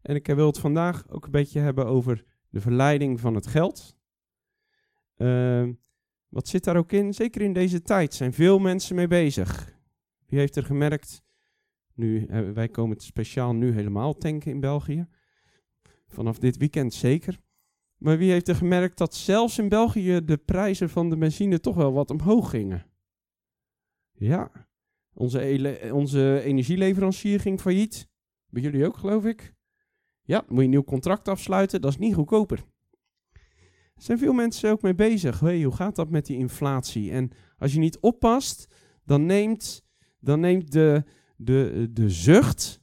[0.03, 3.97] En ik wil het vandaag ook een beetje hebben over de verleiding van het geld.
[5.16, 5.68] Uh,
[6.29, 7.14] wat zit daar ook in?
[7.14, 9.79] Zeker in deze tijd zijn veel mensen mee bezig.
[10.27, 11.23] Wie heeft er gemerkt?
[11.94, 15.09] Nu, eh, wij komen speciaal nu helemaal tanken in België.
[16.07, 17.40] Vanaf dit weekend zeker.
[17.96, 21.76] Maar wie heeft er gemerkt dat zelfs in België de prijzen van de benzine toch
[21.76, 22.87] wel wat omhoog gingen?
[24.12, 24.50] Ja,
[25.12, 28.09] onze, onze energieleverancier ging failliet.
[28.46, 29.54] Bij jullie ook, geloof ik.
[30.22, 31.80] Ja, moet je een nieuw contract afsluiten.
[31.80, 32.64] Dat is niet goedkoper.
[33.94, 35.40] Er zijn veel mensen ook mee bezig.
[35.40, 37.11] Hey, hoe gaat dat met die inflatie?
[37.11, 39.87] En als je niet oppast, dan neemt,
[40.18, 41.04] dan neemt de,
[41.37, 42.81] de, de zucht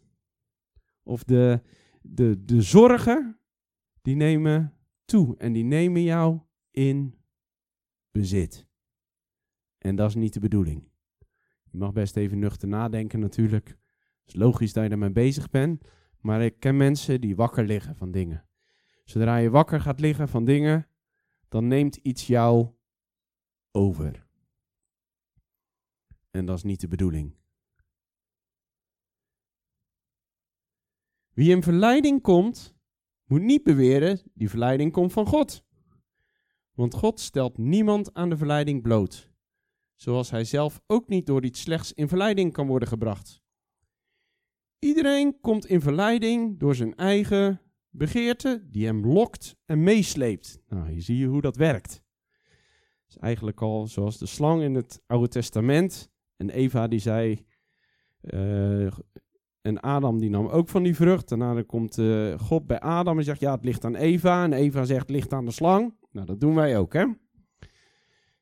[1.04, 1.62] of de,
[2.02, 3.40] de, de zorgen,
[4.02, 4.74] die nemen
[5.06, 5.38] toe.
[5.38, 6.40] En die nemen jou
[6.72, 7.16] in
[8.12, 8.68] bezit.
[9.78, 10.90] En dat is niet de bedoeling.
[11.72, 13.68] Je mag best even nuchter nadenken natuurlijk.
[13.68, 15.84] Het is logisch dat je ermee bezig bent.
[16.20, 18.46] Maar ik ken mensen die wakker liggen van dingen.
[19.04, 20.88] Zodra je wakker gaat liggen van dingen,
[21.48, 22.70] dan neemt iets jou
[23.72, 24.28] over.
[26.32, 27.36] En dat is niet de bedoeling.
[31.34, 32.76] Wie in verleiding komt,
[33.26, 35.64] moet niet beweren, die verleiding komt van God.
[36.72, 39.32] Want God stelt niemand aan de verleiding bloot,
[39.96, 43.42] zoals hij zelf ook niet door iets slechts in verleiding kan worden gebracht.
[44.80, 50.62] Iedereen komt in verleiding door zijn eigen begeerte die hem lokt en meesleept.
[50.68, 52.04] Nou, hier zie je hoe dat werkt.
[53.08, 56.12] Is eigenlijk al zoals de slang in het Oude Testament.
[56.36, 57.46] En Eva die zei,
[58.22, 58.92] uh,
[59.62, 61.30] en Adam die nam ook van die vrucht.
[61.30, 64.44] Daarna komt uh, God bij Adam en zegt, ja, het ligt aan Eva.
[64.44, 65.94] En Eva zegt, het ligt aan de slang.
[66.12, 67.06] Nou, dat doen wij ook, hè?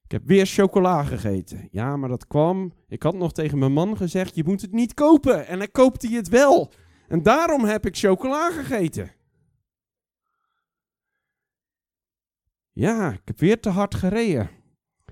[0.03, 1.67] Ik heb weer chocola gegeten.
[1.71, 2.73] Ja, maar dat kwam.
[2.87, 5.47] Ik had nog tegen mijn man gezegd: je moet het niet kopen.
[5.47, 6.71] En hij koopte hij het wel.
[7.07, 9.11] En daarom heb ik chocola gegeten.
[12.71, 14.49] Ja, ik heb weer te hard gereden.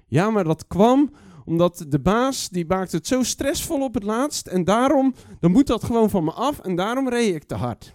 [0.07, 1.11] Ja, maar dat kwam
[1.47, 4.47] omdat de baas, die maakte het zo stressvol op het laatst.
[4.47, 6.60] En daarom, dan moet dat gewoon van me af.
[6.60, 7.93] En daarom reed ik te hard.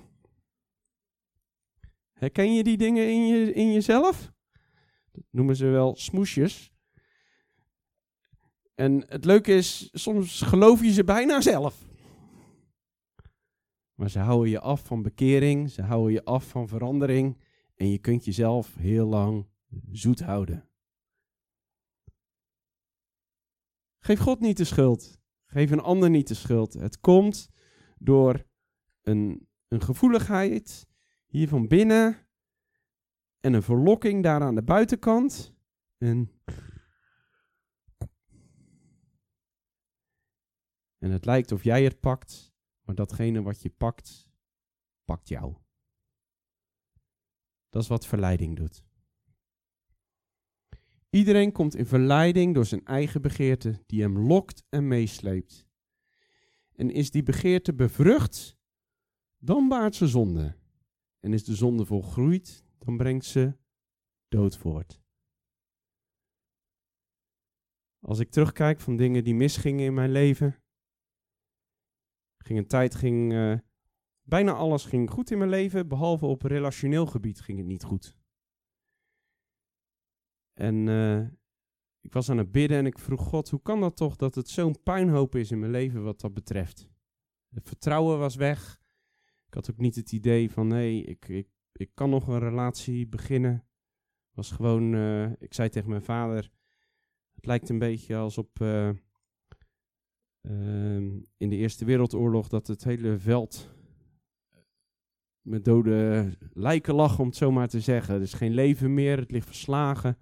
[2.12, 4.32] Herken je die dingen in, je, in jezelf?
[5.12, 6.72] Dat noemen ze wel smoesjes.
[8.74, 11.86] En het leuke is, soms geloof je ze bijna zelf.
[13.94, 17.38] Maar ze houden je af van bekering, ze houden je af van verandering.
[17.74, 19.46] En je kunt jezelf heel lang
[19.90, 20.71] zoet houden.
[24.04, 25.20] Geef God niet de schuld.
[25.46, 26.72] Geef een ander niet de schuld.
[26.72, 27.50] Het komt
[27.98, 28.44] door
[29.02, 30.86] een, een gevoeligheid
[31.26, 32.26] hier van binnen
[33.40, 35.54] en een verlokking daar aan de buitenkant.
[35.98, 36.30] En,
[40.98, 44.28] en het lijkt of jij het pakt, maar datgene wat je pakt,
[45.04, 45.56] pakt jou.
[47.68, 48.84] Dat is wat verleiding doet.
[51.14, 55.66] Iedereen komt in verleiding door zijn eigen begeerte, die hem lokt en meesleept.
[56.72, 58.56] En is die begeerte bevrucht,
[59.38, 60.56] dan baart ze zonde.
[61.20, 63.56] En is de zonde volgroeid, dan brengt ze
[64.28, 65.00] dood voort.
[68.00, 70.62] Als ik terugkijk van dingen die misgingen in mijn leven,
[72.36, 73.58] ging een tijd, ging uh,
[74.22, 78.21] bijna alles ging goed in mijn leven, behalve op relationeel gebied ging het niet goed.
[80.54, 81.20] En uh,
[82.00, 84.48] ik was aan het bidden en ik vroeg God, hoe kan dat toch dat het
[84.48, 86.90] zo'n puinhoop is in mijn leven wat dat betreft?
[87.54, 88.80] Het vertrouwen was weg.
[89.46, 93.06] Ik had ook niet het idee van, nee, ik, ik, ik kan nog een relatie
[93.06, 93.64] beginnen.
[94.32, 96.50] Was gewoon, uh, ik zei tegen mijn vader,
[97.32, 98.90] het lijkt een beetje als op uh,
[101.36, 103.70] in de Eerste Wereldoorlog dat het hele veld
[105.40, 108.14] met dode lijken lag, om het zo maar te zeggen.
[108.14, 110.18] Er is geen leven meer, het ligt verslagen.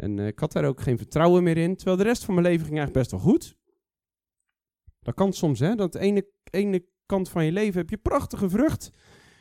[0.00, 1.76] En uh, ik had daar ook geen vertrouwen meer in.
[1.76, 3.56] Terwijl de rest van mijn leven ging eigenlijk best wel goed.
[5.00, 5.74] Dat kan soms, hè.
[5.74, 8.90] Dat ene, ene kant van je leven heb je prachtige vrucht.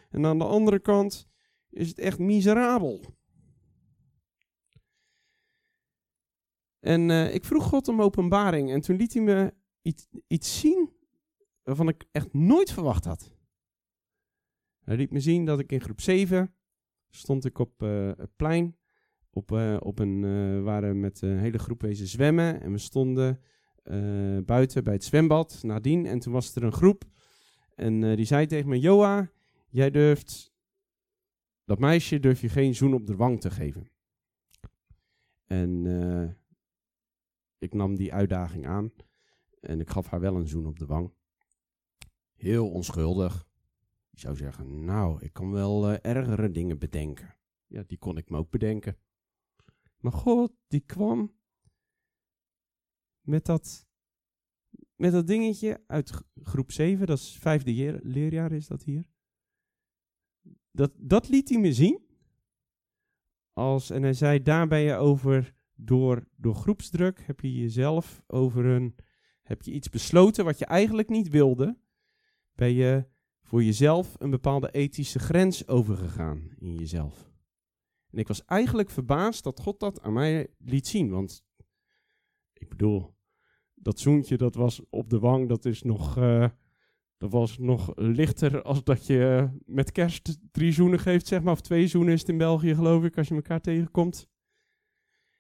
[0.10, 1.28] En aan de andere kant
[1.70, 3.18] is het echt miserabel.
[6.80, 8.72] En uh, ik vroeg God om openbaring.
[8.72, 10.94] En toen liet hij me iets, iets zien
[11.64, 13.38] waarvan ik echt nooit verwacht had.
[14.80, 16.56] Hij liet me zien dat ik in groep 7
[17.10, 18.79] stond ik op uh, het plein
[19.32, 22.62] op, uh, op een, uh, waren met een hele groep wezen zwemmen.
[22.62, 23.42] En we stonden
[23.84, 26.06] uh, buiten bij het zwembad nadien.
[26.06, 27.04] En toen was er een groep.
[27.76, 29.32] En die zei tegen me: Joa,
[29.70, 30.54] jij durft.
[31.66, 33.92] Dat meisje durf je geen zoen op de wang te geven.
[35.46, 35.86] En
[37.58, 38.92] ik nam die uitdaging aan.
[39.62, 41.14] En ik gaf haar wel een zoen op de wang.
[42.34, 43.48] Heel onschuldig.
[44.12, 47.36] Ik zou zeggen: Nou, ik kan wel ergere dingen bedenken.
[47.68, 48.98] Ja, die kon ik me ook bedenken.
[50.00, 51.34] Maar God, die kwam
[53.22, 53.88] met dat,
[54.96, 56.12] met dat dingetje uit
[56.44, 59.08] groep 7, dat is vijfde leerjaar is dat hier.
[60.72, 62.08] Dat, dat liet hij me zien.
[63.54, 68.66] Als, en hij zei, daar ben je over, door, door groepsdruk heb je jezelf over
[68.66, 68.96] een,
[69.42, 71.78] heb je iets besloten wat je eigenlijk niet wilde,
[72.54, 73.08] ben je
[73.42, 77.29] voor jezelf een bepaalde ethische grens overgegaan in jezelf.
[78.12, 81.10] En ik was eigenlijk verbaasd dat God dat aan mij liet zien.
[81.10, 81.44] Want
[82.54, 83.16] ik bedoel,
[83.74, 86.50] dat zoentje dat was op de wang, dat is nog, uh,
[87.18, 91.54] dat was nog lichter als dat je met kerst drie zoenen geeft, zeg maar.
[91.54, 94.28] Of twee zoenen is het in België, geloof ik, als je elkaar tegenkomt.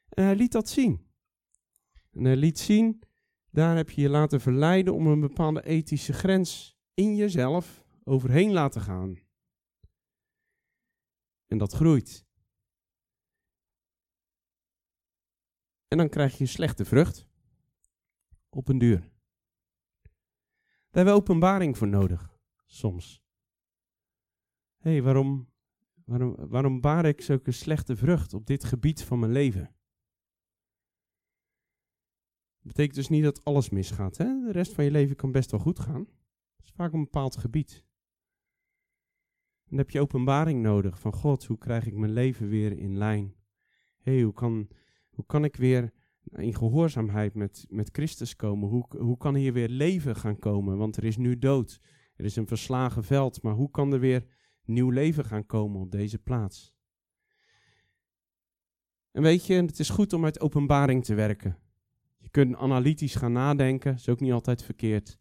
[0.09, 1.07] En hij liet dat zien.
[2.11, 3.01] En hij liet zien,
[3.51, 8.81] daar heb je je laten verleiden om een bepaalde ethische grens in jezelf overheen laten
[8.81, 9.19] gaan.
[11.47, 12.27] En dat groeit.
[15.89, 17.27] En dan krijg je slechte vrucht.
[18.49, 18.99] Op een duur.
[18.99, 23.23] Daar hebben we openbaring voor nodig, soms.
[24.77, 25.49] Hé, hey, waarom,
[26.05, 29.75] waarom, waarom baar ik zulke slechte vrucht op dit gebied van mijn leven?
[32.57, 34.17] Dat betekent dus niet dat alles misgaat.
[34.17, 34.25] Hè?
[34.25, 36.07] De rest van je leven kan best wel goed gaan.
[36.55, 37.85] Het is vaak een bepaald gebied.
[39.65, 41.45] dan heb je openbaring nodig van God.
[41.45, 43.35] Hoe krijg ik mijn leven weer in lijn?
[43.97, 44.69] Hé, hey, hoe kan
[45.19, 45.93] hoe kan ik weer
[46.31, 48.69] in gehoorzaamheid met, met Christus komen?
[48.69, 50.77] Hoe, hoe kan hier weer leven gaan komen?
[50.77, 51.79] Want er is nu dood.
[52.15, 53.41] Er is een verslagen veld.
[53.41, 54.25] Maar hoe kan er weer
[54.63, 56.75] nieuw leven gaan komen op deze plaats?
[59.11, 61.57] En weet je, het is goed om uit openbaring te werken.
[62.17, 65.19] Je kunt analytisch gaan nadenken, is ook niet altijd verkeerd.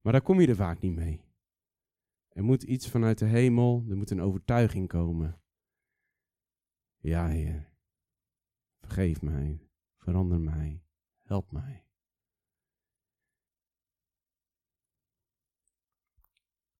[0.00, 1.24] Maar daar kom je er vaak niet mee.
[2.28, 5.40] Er moet iets vanuit de hemel, er moet een overtuiging komen.
[6.98, 7.69] Ja, Heer,
[8.90, 10.84] vergeef mij, verander mij,
[11.22, 11.86] help mij.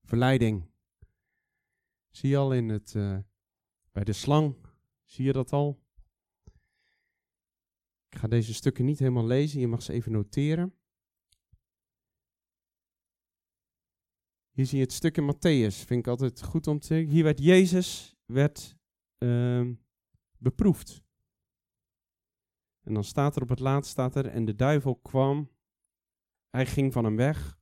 [0.02, 0.70] Verleiding.
[2.08, 3.18] Zie je al in het, uh,
[3.92, 4.56] bij de slang,
[5.04, 5.82] zie je dat al?
[8.08, 10.74] Ik ga deze stukken niet helemaal lezen, je mag ze even noteren.
[14.50, 17.38] Hier zie je het stuk in Matthäus, vind ik altijd goed om te Hier werd
[17.38, 18.76] Jezus werd,
[19.18, 19.70] uh,
[20.38, 21.08] beproefd.
[22.90, 25.50] En dan staat er op het laatst, staat er, en de duivel kwam,
[26.48, 27.58] hij ging van hem weg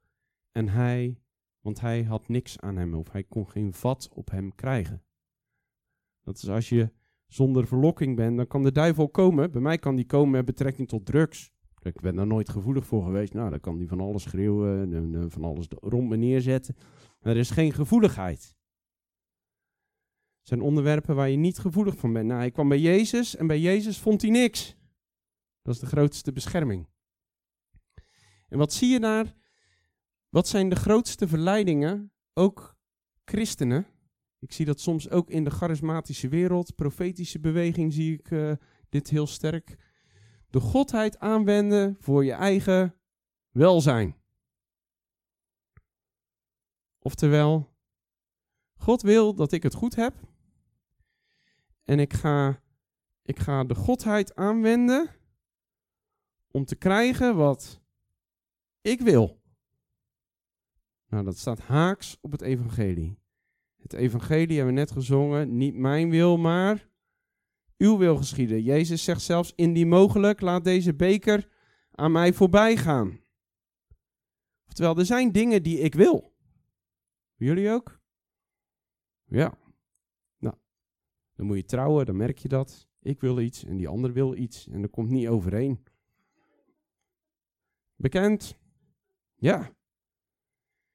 [0.52, 1.20] en hij,
[1.60, 5.02] want hij had niks aan hem, of hij kon geen vat op hem krijgen.
[6.22, 6.92] Dat is als je
[7.26, 9.50] zonder verlokking bent, dan kan de duivel komen.
[9.50, 11.52] Bij mij kan die komen met betrekking tot drugs.
[11.82, 13.32] Ik ben daar nooit gevoelig voor geweest.
[13.32, 16.76] Nou, dan kan die van alles schreeuwen en van alles rond me neerzetten.
[17.20, 18.56] Er is geen gevoeligheid.
[20.42, 22.26] Zijn onderwerpen waar je niet gevoelig van bent.
[22.26, 24.77] Nou, hij kwam bij Jezus en bij Jezus vond hij niks.
[25.68, 26.88] Dat is de grootste bescherming.
[28.48, 29.34] En wat zie je daar?
[30.28, 32.12] Wat zijn de grootste verleidingen?
[32.32, 32.76] Ook
[33.24, 33.86] christenen.
[34.38, 38.52] Ik zie dat soms ook in de charismatische wereld, profetische beweging, zie ik uh,
[38.88, 39.78] dit heel sterk
[40.50, 42.94] de godheid aanwenden voor je eigen
[43.50, 44.16] welzijn.
[46.98, 47.76] Oftewel,
[48.74, 50.14] God wil dat ik het goed heb.
[51.84, 52.62] En ik ga,
[53.22, 55.16] ik ga de godheid aanwenden
[56.50, 57.80] om te krijgen wat
[58.80, 59.40] ik wil.
[61.08, 63.18] Nou, dat staat haaks op het evangelie.
[63.76, 66.88] Het evangelie hebben we net gezongen, niet mijn wil, maar
[67.76, 68.62] uw wil geschieden.
[68.62, 71.48] Jezus zegt zelfs, indien mogelijk, laat deze beker
[71.90, 73.20] aan mij voorbij gaan.
[74.66, 76.36] Oftewel, er zijn dingen die ik wil.
[77.34, 78.00] Jullie ook?
[79.24, 79.58] Ja.
[80.38, 80.54] Nou,
[81.34, 82.88] dan moet je trouwen, dan merk je dat.
[83.00, 85.84] Ik wil iets en die ander wil iets en dat komt niet overeen.
[87.98, 88.58] Bekend?
[89.34, 89.76] Ja.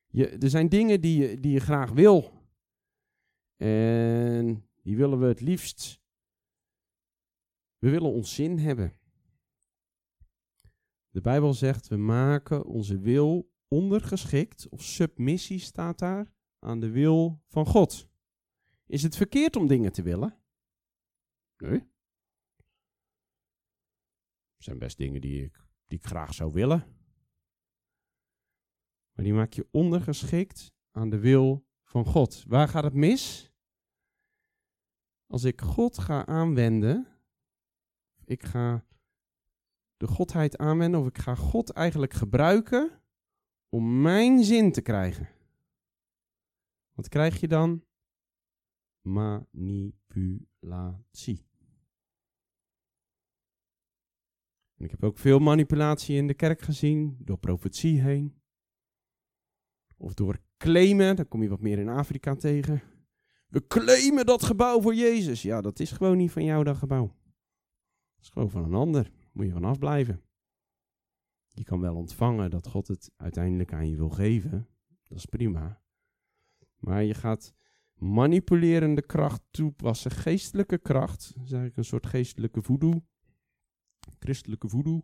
[0.07, 2.31] Je, er zijn dingen die je, die je graag wil.
[3.55, 6.03] En die willen we het liefst
[7.83, 8.97] we willen ons zin hebben.
[11.09, 17.41] De Bijbel zegt, we maken onze wil ondergeschikt, of submissie staat daar, aan de wil
[17.47, 18.09] van God.
[18.85, 20.39] Is het verkeerd om dingen te willen?
[21.57, 21.79] Nee.
[24.55, 26.92] Er zijn best dingen die ik, die ik graag zou willen.
[29.13, 32.43] Maar die maak je ondergeschikt aan de wil van God.
[32.47, 33.51] Waar gaat het mis?
[35.27, 37.13] Als ik God ga aanwenden
[38.25, 38.85] ik ga
[39.97, 43.01] de godheid aanwenden of ik ga God eigenlijk gebruiken
[43.69, 45.29] om mijn zin te krijgen.
[46.93, 47.83] Wat krijg je dan?
[49.01, 50.31] Manipulatie.
[54.77, 58.41] Ik heb ook veel manipulatie in de kerk gezien, door profetie heen.
[60.03, 62.81] Of door claimen, dan kom je wat meer in Afrika tegen.
[63.47, 65.41] We claimen dat gebouw voor Jezus.
[65.41, 67.15] Ja, dat is gewoon niet van jou, dat gebouw
[68.23, 69.11] is gewoon van een ander.
[69.31, 70.21] Moet je vanaf blijven.
[71.47, 74.67] Je kan wel ontvangen dat God het uiteindelijk aan je wil geven.
[75.07, 75.81] Dat is prima.
[76.77, 77.53] Maar je gaat
[77.93, 80.11] manipulerende kracht toepassen.
[80.11, 81.19] Geestelijke kracht.
[81.19, 83.03] Dat is eigenlijk een soort geestelijke voodoo.
[84.19, 85.01] Christelijke voodoo.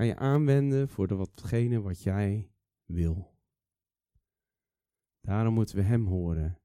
[0.00, 2.50] Ga je aanwenden voor de watgene wat jij
[2.84, 3.36] wil.
[5.20, 6.60] Daarom moeten we Hem horen.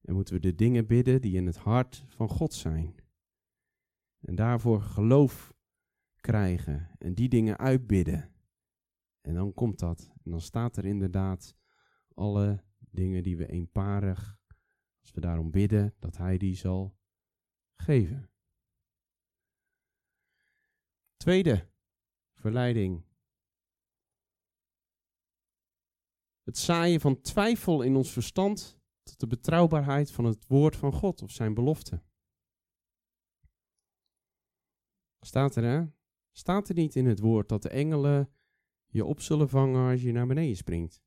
[0.00, 2.94] En moeten we de dingen bidden die in het hart van God zijn.
[4.20, 5.54] En daarvoor geloof
[6.20, 8.32] krijgen en die dingen uitbidden.
[9.20, 10.10] En dan komt dat.
[10.24, 11.56] En dan staat er inderdaad
[12.14, 14.38] alle dingen die we eenparig,
[15.00, 16.96] als we daarom bidden, dat Hij die zal
[17.76, 18.30] geven.
[21.16, 21.76] Tweede
[22.38, 23.04] verleiding.
[26.42, 31.22] Het zaaien van twijfel in ons verstand tot de betrouwbaarheid van het woord van God
[31.22, 32.02] of zijn belofte.
[35.20, 35.86] Staat er, hè?
[36.30, 38.32] Staat er niet in het woord dat de engelen
[38.86, 41.02] je op zullen vangen als je naar beneden springt?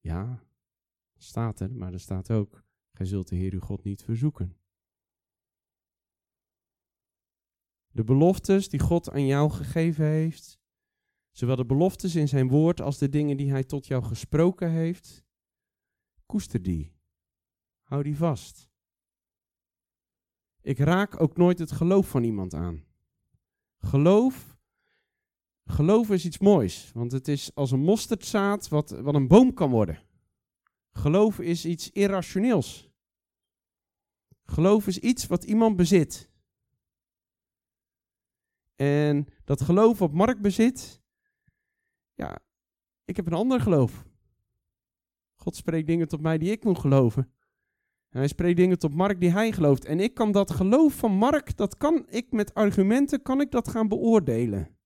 [0.00, 0.44] Ja,
[1.16, 4.56] staat er, maar er staat ook: Gij zult de Heer uw God niet verzoeken.
[7.96, 10.60] De beloftes die God aan jou gegeven heeft,
[11.30, 15.24] zowel de beloftes in zijn woord als de dingen die hij tot jou gesproken heeft,
[16.26, 16.92] koester die.
[17.82, 18.70] hou die vast.
[20.60, 22.84] Ik raak ook nooit het geloof van iemand aan.
[23.78, 24.56] Geloof,
[25.64, 29.70] geloof is iets moois, want het is als een mosterdzaad wat, wat een boom kan
[29.70, 30.02] worden.
[30.90, 32.90] Geloof is iets irrationeels.
[34.44, 36.34] Geloof is iets wat iemand bezit.
[38.76, 41.02] En dat geloof wat Mark bezit,
[42.14, 42.38] ja,
[43.04, 44.04] ik heb een ander geloof.
[45.34, 47.32] God spreekt dingen tot mij die ik moet geloven.
[48.08, 49.84] En hij spreekt dingen tot Mark die hij gelooft.
[49.84, 53.68] En ik kan dat geloof van Mark, dat kan ik met argumenten, kan ik dat
[53.68, 54.78] gaan beoordelen.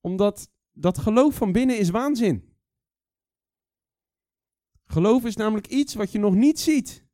[0.00, 2.56] Omdat dat geloof van binnen is waanzin.
[4.84, 7.06] Geloof is namelijk iets wat je nog niet ziet.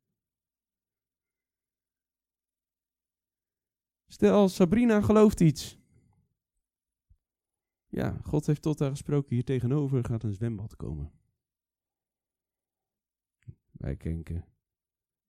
[4.09, 5.79] Stel, Sabrina gelooft iets.
[7.87, 9.35] Ja, God heeft tot haar gesproken.
[9.35, 11.13] Hier tegenover gaat een zwembad komen.
[13.71, 14.45] Wij denken,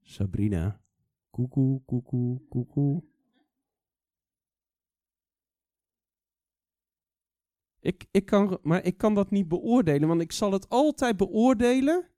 [0.01, 0.81] Sabrina,
[1.29, 3.03] koekoe, koekoe, koekoe.
[7.79, 12.09] Ik, ik kan, maar ik kan dat niet beoordelen, want ik zal het altijd beoordelen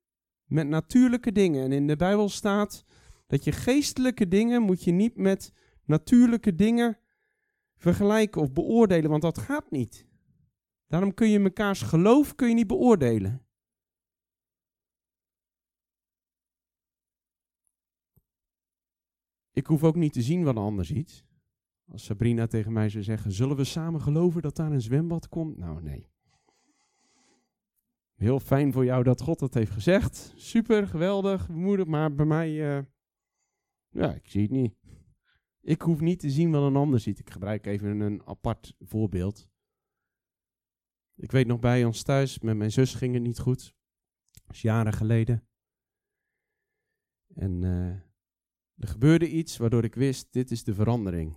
[0.45, 1.63] met natuurlijke dingen.
[1.63, 2.85] En in de Bijbel staat
[3.27, 5.53] dat je geestelijke dingen moet je niet met
[5.85, 6.97] natuurlijke dingen
[7.75, 10.07] vergelijken of beoordelen, want dat gaat niet.
[10.87, 13.45] Daarom kun je mekaars geloof kun je niet beoordelen.
[19.51, 21.25] Ik hoef ook niet te zien wat een ander ziet.
[21.91, 25.57] Als Sabrina tegen mij zou zeggen: Zullen we samen geloven dat daar een zwembad komt?
[25.57, 26.09] Nou, nee.
[28.13, 30.33] Heel fijn voor jou dat God dat heeft gezegd.
[30.35, 32.77] Super, geweldig, bemoedig, maar bij mij.
[32.77, 32.83] Uh,
[33.89, 34.80] ja, ik zie het niet.
[35.61, 37.19] Ik hoef niet te zien wat een ander ziet.
[37.19, 39.49] Ik gebruik even een apart voorbeeld.
[41.15, 43.75] Ik weet nog bij ons thuis, met mijn zus ging het niet goed.
[44.31, 45.47] Dat is jaren geleden.
[47.33, 47.87] En uh,
[48.75, 51.35] er gebeurde iets waardoor ik wist, dit is de verandering.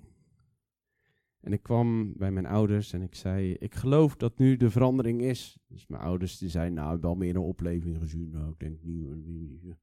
[1.40, 5.22] En ik kwam bij mijn ouders en ik zei, ik geloof dat nu de verandering
[5.22, 5.58] is.
[5.66, 8.30] Dus mijn ouders die zeiden, nou, wel meer een opleving gezien.
[8.30, 9.76] Nou, ik denk niet.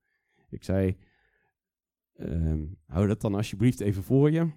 [0.50, 0.98] Ik zei,
[2.14, 4.51] uh, hou dat dan alsjeblieft even voor je.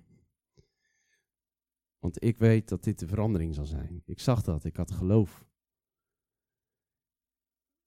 [1.98, 4.02] Want ik weet dat dit de verandering zal zijn.
[4.04, 5.46] Ik zag dat, ik had geloof.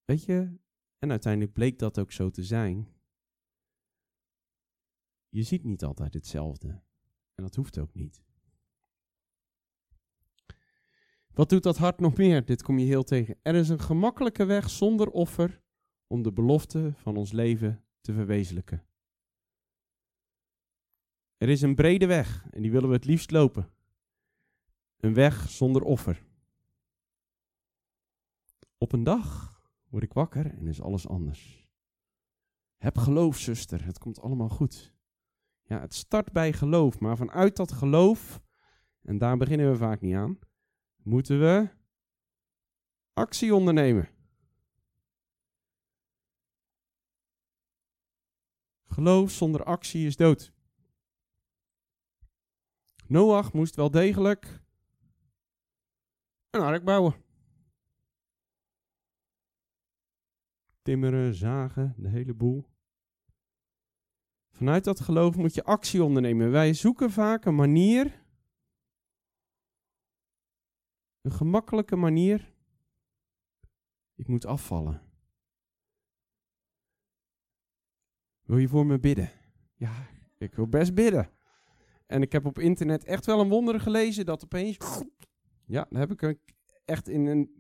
[0.06, 0.60] Weet je,
[0.98, 2.88] en uiteindelijk bleek dat ook zo te zijn.
[5.30, 6.68] Je ziet niet altijd hetzelfde.
[7.36, 8.26] En dat hoeft ook niet.
[11.34, 12.46] Wat doet dat hart nog meer?
[12.46, 13.40] Dit kom je heel tegen.
[13.42, 15.62] Er is een gemakkelijke weg zonder offer
[16.08, 18.86] om de belofte van ons leven te verwezenlijken.
[21.38, 23.72] Er is een brede weg en die willen we het liefst lopen.
[24.98, 26.26] Een weg zonder offer.
[28.78, 29.56] Op een dag
[29.90, 31.68] word ik wakker en is alles anders.
[32.78, 34.94] Heb geloof, zuster, het komt allemaal goed.
[35.64, 38.42] Ja, het start bij geloof, maar vanuit dat geloof,
[39.02, 40.40] en daar beginnen we vaak niet aan,
[41.04, 41.70] moeten we
[43.14, 44.10] actie ondernemen.
[48.86, 50.56] Geloof zonder actie is dood.
[53.08, 54.62] Noach moest wel degelijk
[56.50, 57.16] een ark bouwen.
[60.82, 62.66] Timmeren, zagen, de hele boel.
[64.52, 66.52] Vanuit dat geloof moet je actie ondernemen.
[66.52, 68.26] Wij zoeken vaak een manier,
[71.22, 72.54] een gemakkelijke manier.
[74.16, 75.02] Ik moet afvallen.
[78.42, 79.32] Wil je voor me bidden?
[79.76, 81.37] Ja, ik wil best bidden.
[82.08, 84.78] En ik heb op internet echt wel een wonder gelezen dat opeens.
[85.70, 86.38] Ja, dan heb ik
[86.86, 87.52] echt in een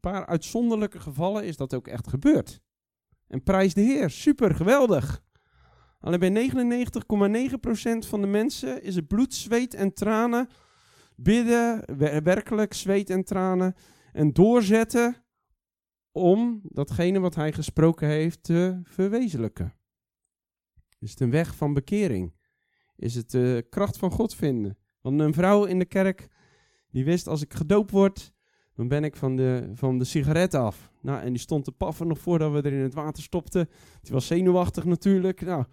[0.00, 2.60] paar uitzonderlijke gevallen is dat ook echt gebeurd.
[3.26, 5.22] En prijs de Heer, super, geweldig.
[6.00, 10.48] Alleen bij 99,9% van de mensen is het bloed, zweet en tranen.
[11.16, 13.74] Bidden, werkelijk zweet en tranen.
[14.12, 15.24] En doorzetten
[16.12, 19.74] om datgene wat hij gesproken heeft te verwezenlijken.
[20.98, 22.35] Is het een weg van bekering?
[22.96, 24.76] Is het de kracht van God vinden?
[25.00, 26.28] Want een vrouw in de kerk,
[26.90, 28.32] die wist als ik gedoopt word,
[28.74, 30.90] dan ben ik van de, van de sigaret af.
[31.00, 33.68] Nou, en die stond te paffen nog voordat we er in het water stopten.
[34.02, 35.40] Die was zenuwachtig natuurlijk.
[35.40, 35.64] Nou,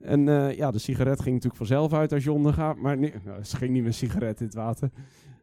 [0.00, 2.76] en uh, ja, de sigaret ging natuurlijk vanzelf uit als je ondergaat.
[2.76, 4.90] Maar nee, nou, ze ging niet met sigaret in het water.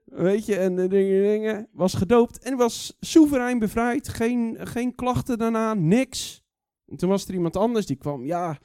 [0.05, 1.67] Weet je, en de dingen, dingen.
[1.71, 4.07] Was gedoopt en was soeverein bevrijd.
[4.07, 6.43] Geen, geen klachten daarna, niks.
[6.87, 8.25] En toen was er iemand anders die kwam.
[8.25, 8.57] Ja,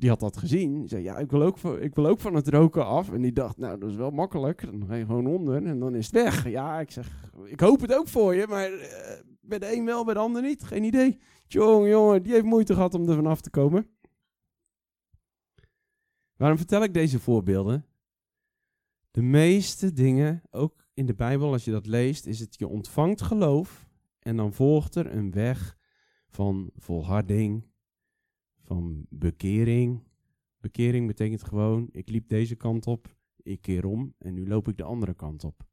[0.00, 0.88] die had dat gezien.
[0.88, 3.12] Zei, ja, ik wil, ook, ik wil ook van het roken af.
[3.12, 4.64] En die dacht, nou, dat is wel makkelijk.
[4.64, 6.48] Dan ga je gewoon onder en dan is het weg.
[6.48, 8.86] Ja, ik zeg, ik hoop het ook voor je, maar uh,
[9.40, 10.62] Bij de een wel, bij de ander niet.
[10.62, 11.18] Geen idee.
[11.46, 13.88] Jongen, jongen, die heeft moeite gehad om er vanaf te komen.
[16.36, 17.86] Waarom vertel ik deze voorbeelden?
[19.10, 23.22] De meeste dingen, ook in de Bijbel, als je dat leest, is het je ontvangt
[23.22, 23.88] geloof
[24.18, 25.76] en dan volgt er een weg
[26.28, 27.69] van volharding,
[28.70, 30.02] van bekering.
[30.60, 34.76] Bekering betekent gewoon, ik liep deze kant op, ik keer om en nu loop ik
[34.76, 35.68] de andere kant op.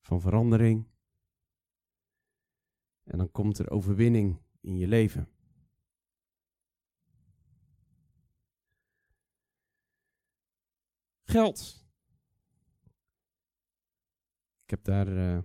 [0.00, 0.88] Van verandering.
[3.02, 5.28] En dan komt er overwinning in je leven.
[11.24, 11.88] Geld.
[14.62, 15.42] Ik heb daar uh,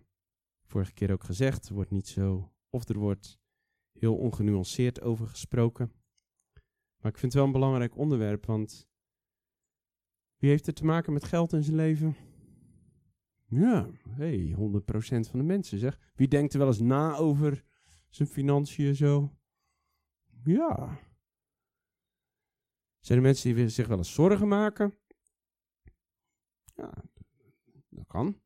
[0.64, 3.41] vorige keer ook gezegd, wordt niet zo, of er wordt
[4.02, 5.92] heel ongenuanceerd over gesproken.
[6.98, 8.90] Maar ik vind het wel een belangrijk onderwerp, want
[10.38, 12.16] wie heeft er te maken met geld in zijn leven?
[13.46, 14.60] Ja, hey, 100%
[15.30, 16.00] van de mensen zeg.
[16.16, 17.64] Wie denkt er wel eens na over
[18.10, 19.38] zijn financiën zo?
[20.44, 21.00] Ja.
[23.00, 24.98] Zijn er mensen die zich wel eens zorgen maken?
[26.76, 27.04] Ja,
[27.90, 28.42] dat kan.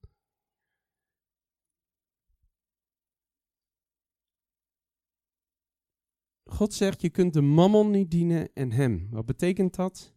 [6.55, 9.07] God zegt, je kunt de mammon niet dienen en hem.
[9.11, 10.13] Wat betekent dat?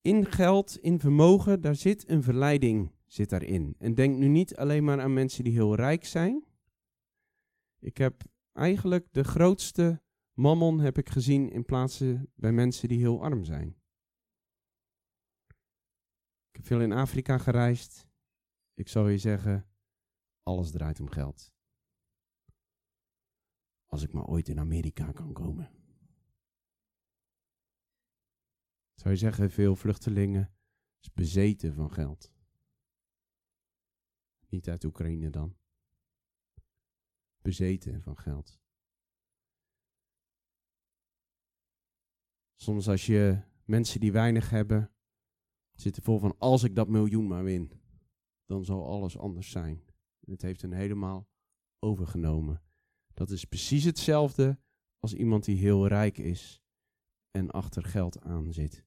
[0.00, 3.74] In geld, in vermogen, daar zit een verleiding zit daarin.
[3.78, 6.44] En denk nu niet alleen maar aan mensen die heel rijk zijn.
[7.78, 8.22] Ik heb
[8.52, 13.76] eigenlijk de grootste mammon heb ik gezien in plaatsen bij mensen die heel arm zijn.
[16.48, 18.06] Ik heb veel in Afrika gereisd.
[18.74, 19.66] Ik zou je zeggen,
[20.42, 21.55] alles draait om geld.
[23.86, 25.70] Als ik maar ooit in Amerika kan komen.
[28.94, 30.54] Zou je zeggen, veel vluchtelingen
[31.00, 32.32] is bezeten van geld.
[34.48, 35.56] Niet uit Oekraïne dan.
[37.42, 38.60] Bezeten van geld.
[42.54, 44.92] Soms als je mensen die weinig hebben,
[45.72, 47.80] zitten vol van als ik dat miljoen maar win,
[48.44, 49.84] dan zal alles anders zijn.
[50.20, 51.28] Het heeft hen helemaal
[51.78, 52.65] overgenomen.
[53.16, 54.58] Dat is precies hetzelfde
[54.98, 56.62] als iemand die heel rijk is
[57.30, 58.84] en achter geld aan zit.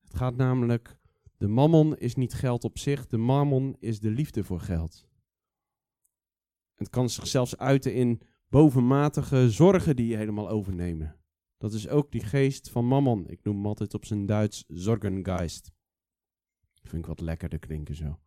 [0.00, 0.96] Het gaat namelijk,
[1.36, 5.08] de mammon is niet geld op zich, de mammon is de liefde voor geld.
[6.74, 11.16] Het kan zich zelfs uiten in bovenmatige zorgen die je helemaal overnemen.
[11.56, 13.28] Dat is ook die geest van mammon.
[13.28, 15.72] Ik noem hem altijd op zijn Duits Zorgengeist.
[16.82, 18.20] Vind ik wat lekkerder klinken zo.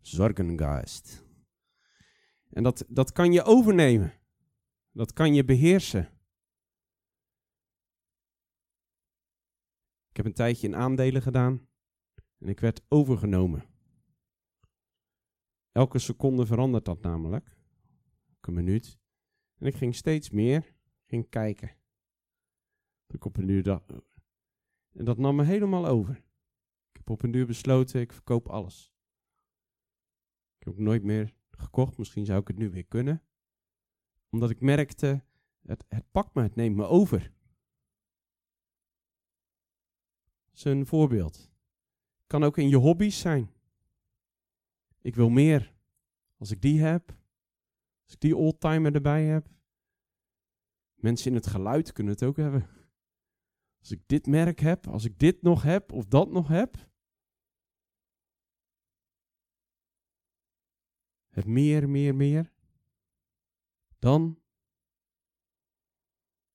[0.00, 1.24] Zorgengeist.
[2.54, 4.12] En dat, dat kan je overnemen.
[4.90, 6.08] Dat kan je beheersen.
[10.08, 11.68] Ik heb een tijdje in aandelen gedaan
[12.38, 13.64] en ik werd overgenomen.
[15.72, 17.56] Elke seconde verandert dat namelijk.
[18.28, 18.98] Elke minuut.
[19.58, 20.74] En ik ging steeds meer
[21.06, 21.76] ging kijken.
[23.06, 23.92] Ik op een duur dacht,
[24.92, 26.16] en dat nam me helemaal over.
[26.90, 28.92] Ik heb op een duur besloten, ik verkoop alles.
[30.58, 31.98] Ik heb ook nooit meer gekocht.
[31.98, 33.22] Misschien zou ik het nu weer kunnen.
[34.30, 35.24] Omdat ik merkte,
[35.62, 37.32] het, het pakt me, het neemt me over.
[40.52, 41.52] Zijn voorbeeld.
[42.26, 43.50] Kan ook in je hobby's zijn.
[45.00, 45.74] Ik wil meer.
[46.36, 47.16] Als ik die heb,
[48.04, 49.48] als ik die oldtimer erbij heb.
[50.94, 52.68] Mensen in het geluid kunnen het ook hebben.
[53.78, 56.92] Als ik dit merk heb, als ik dit nog heb of dat nog heb.
[61.34, 62.52] Het meer, meer, meer.
[63.98, 64.40] Dan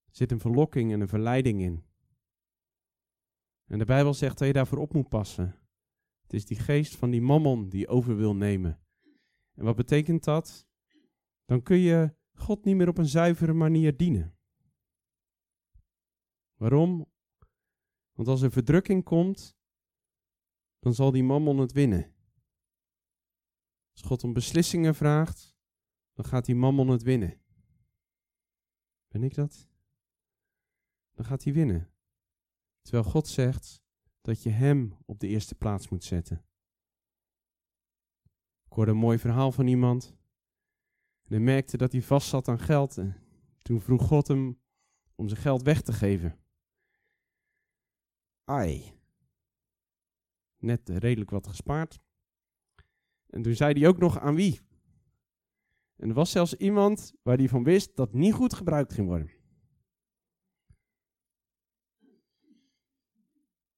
[0.10, 1.84] zit een verlokking en een verleiding in.
[3.66, 5.56] En de Bijbel zegt dat je daarvoor op moet passen.
[6.22, 8.80] Het is die geest van die mammon die over wil nemen.
[9.54, 10.68] En wat betekent dat?
[11.46, 14.38] Dan kun je God niet meer op een zuivere manier dienen.
[16.56, 17.06] Waarom?
[18.12, 19.58] Want als er verdrukking komt,
[20.80, 22.14] dan zal die mammon het winnen.
[24.00, 25.56] Als God om beslissingen vraagt,
[26.14, 27.42] dan gaat die mammon het winnen.
[29.08, 29.68] Ben ik dat?
[31.12, 31.92] Dan gaat hij winnen.
[32.82, 33.82] Terwijl God zegt
[34.22, 36.46] dat je Hem op de eerste plaats moet zetten.
[38.66, 40.16] Ik hoorde een mooi verhaal van iemand.
[41.24, 42.98] En hij merkte dat hij vast zat aan geld.
[42.98, 43.16] En
[43.58, 44.62] toen vroeg God hem
[45.16, 46.40] om zijn geld weg te geven.
[48.44, 48.94] Ai.
[50.58, 52.00] Net redelijk wat gespaard.
[53.30, 54.60] En toen zei hij ook nog aan wie.
[55.96, 59.32] En er was zelfs iemand waar hij van wist dat niet goed gebruikt ging worden.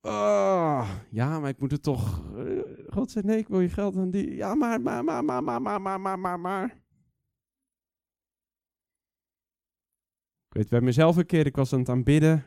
[0.01, 2.33] Oh, ja, maar ik moet het toch.
[2.35, 4.35] eh, God zegt nee, ik wil je geld aan die.
[4.35, 6.65] Ja, maar, maar, maar, maar, maar, maar, maar, maar, maar, maar.
[10.47, 12.37] Ik weet bij mezelf een keer, ik was aan het aanbidden.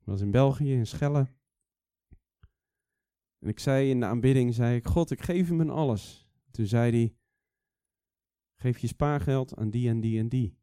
[0.00, 1.28] Ik was in België, in Schelle.
[3.40, 6.28] En ik zei in de aanbidding, zei ik, God, ik geef hem alles.
[6.50, 7.14] Toen zei hij,
[8.54, 10.58] geef je spaargeld aan die en die en die.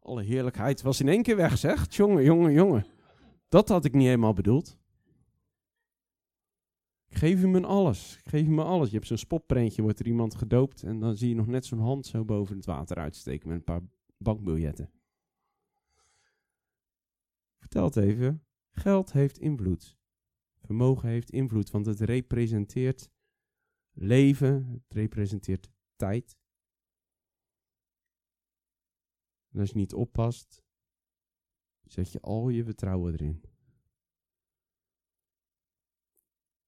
[0.00, 1.94] Alle heerlijkheid was in één keer weg, zeg.
[1.94, 2.86] Jongen, jongen, jongen.
[3.48, 4.78] Dat had ik niet helemaal bedoeld.
[7.08, 8.16] Ik geef hem een alles.
[8.16, 8.88] Ik geef hem alles.
[8.88, 11.80] Je hebt zo'n spotprentje, wordt er iemand gedoopt en dan zie je nog net zo'n
[11.80, 13.82] hand zo boven het water uitsteken met een paar
[14.16, 14.90] bankbiljetten.
[17.58, 18.44] Vertel het even.
[18.70, 19.97] Geld heeft invloed.
[20.68, 23.10] Vermogen heeft invloed, want het representeert
[23.92, 26.38] leven, het representeert tijd.
[29.48, 30.62] En als je niet oppast,
[31.84, 33.42] zet je al je vertrouwen erin.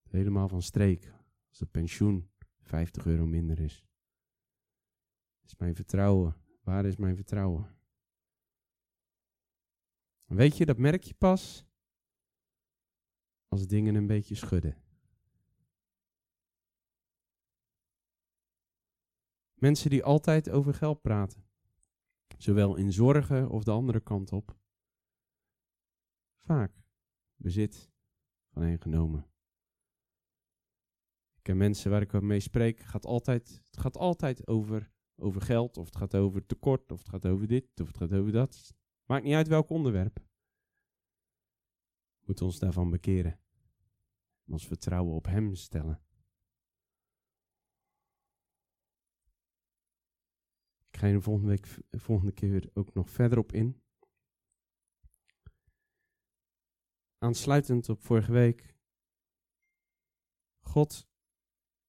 [0.03, 1.15] Helemaal van streek,
[1.49, 2.31] als het pensioen
[2.61, 3.85] 50 euro minder is.
[5.45, 7.77] Is mijn vertrouwen, waar is mijn vertrouwen?
[10.25, 11.69] En weet je, dat merk je pas
[13.51, 14.77] als dingen een beetje schudden.
[19.55, 21.45] Mensen die altijd over geld praten,
[22.39, 24.57] zowel in zorgen of de andere kant op,
[26.39, 26.83] vaak
[27.37, 27.91] bezit
[28.53, 29.29] van een genomen.
[31.37, 35.77] Ik ken mensen waar ik mee spreek, gaat altijd, het gaat altijd over, over geld,
[35.77, 38.75] of het gaat over tekort, of het gaat over dit, of het gaat over dat.
[39.05, 40.30] Maakt niet uit welk onderwerp.
[42.31, 43.41] Moeten ons daarvan bekeren.
[44.47, 46.03] Ons vertrouwen op Hem stellen.
[50.91, 53.83] Ik ga de volgende, week, volgende keer ook nog verder op in.
[57.19, 58.77] Aansluitend op vorige week.
[60.61, 61.09] God,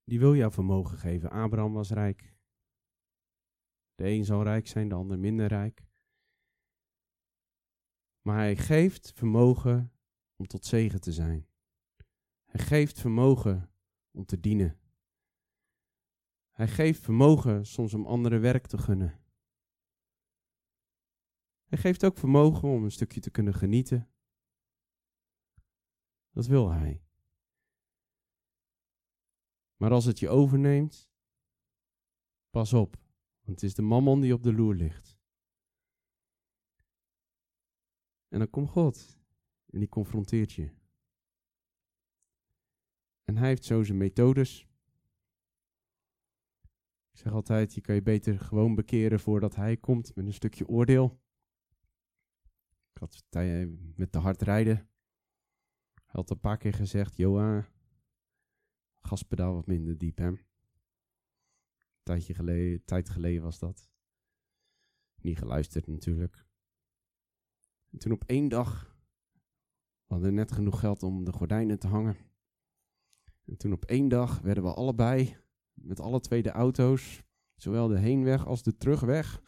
[0.03, 1.29] die wil jou vermogen geven.
[1.29, 2.35] Abraham was rijk.
[3.95, 5.85] De een zal rijk zijn, de ander minder rijk.
[8.21, 9.95] Maar hij geeft vermogen
[10.41, 11.47] om tot zegen te zijn.
[12.45, 13.71] Hij geeft vermogen
[14.11, 14.79] om te dienen.
[16.51, 19.19] Hij geeft vermogen soms om anderen werk te gunnen.
[21.65, 24.09] Hij geeft ook vermogen om een stukje te kunnen genieten.
[26.31, 27.03] Dat wil hij.
[29.75, 31.11] Maar als het je overneemt,
[32.49, 32.95] pas op,
[33.41, 35.19] want het is de mammon die op de loer ligt.
[38.27, 39.20] En dan komt God
[39.71, 40.71] en die confronteert je.
[43.23, 44.69] En hij heeft zo zijn methodes.
[47.11, 50.67] Ik zeg altijd, je kan je beter gewoon bekeren voordat hij komt met een stukje
[50.67, 51.21] oordeel.
[52.93, 53.25] Ik had
[53.95, 54.75] met de hard rijden.
[55.93, 57.67] Hij had een paar keer gezegd, Joa,
[59.01, 60.31] gaspedaal wat minder diep, hè.
[62.03, 63.89] Tijdje geleden, tijd geleden was dat.
[65.15, 66.45] Niet geluisterd natuurlijk.
[67.89, 68.90] En toen op één dag,
[70.11, 72.17] we hadden net genoeg geld om de gordijnen te hangen.
[73.45, 75.35] En toen op één dag werden we allebei,
[75.73, 77.23] met alle twee de auto's,
[77.55, 79.41] zowel de heenweg als de terugweg,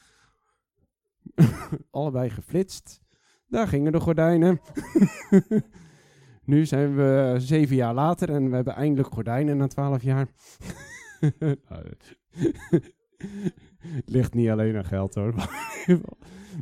[1.90, 3.02] allebei geflitst.
[3.48, 4.60] Daar gingen de gordijnen.
[6.52, 10.28] nu zijn we zeven jaar later en we hebben eindelijk gordijnen na twaalf jaar.
[11.68, 12.18] Het
[14.16, 15.34] ligt niet alleen aan geld hoor.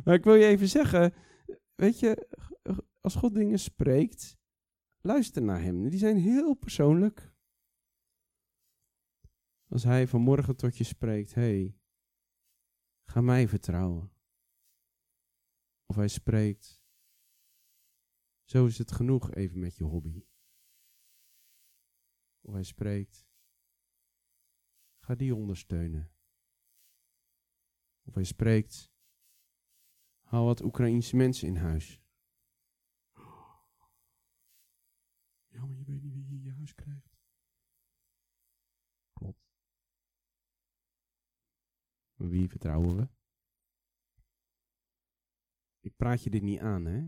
[0.04, 1.12] maar ik wil je even zeggen,
[1.74, 2.28] weet je,
[3.02, 4.38] als God dingen spreekt,
[5.00, 5.88] luister naar hem.
[5.88, 7.34] Die zijn heel persoonlijk.
[9.68, 11.78] Als hij vanmorgen tot je spreekt, hey,
[13.04, 14.12] ga mij vertrouwen.
[15.86, 16.82] Of hij spreekt,
[18.44, 20.24] zo is het genoeg even met je hobby.
[22.40, 23.26] Of hij spreekt,
[24.98, 26.12] ga die ondersteunen.
[28.02, 28.92] Of hij spreekt,
[30.22, 32.02] haal wat Oekraïense mensen in huis.
[35.52, 37.16] Ja, maar je weet niet wie je in je huis krijgt.
[39.12, 39.50] Klopt.
[42.14, 43.08] Wie vertrouwen we?
[45.80, 46.98] Ik praat je dit niet aan, hè?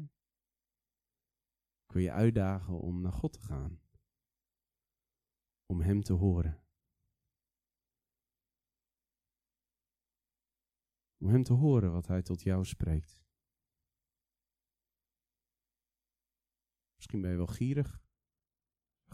[1.84, 3.82] Ik wil je uitdagen om naar God te gaan.
[5.66, 6.62] Om Hem te horen.
[11.16, 13.22] Om Hem te horen wat Hij tot jou spreekt.
[16.94, 18.03] Misschien ben je wel gierig.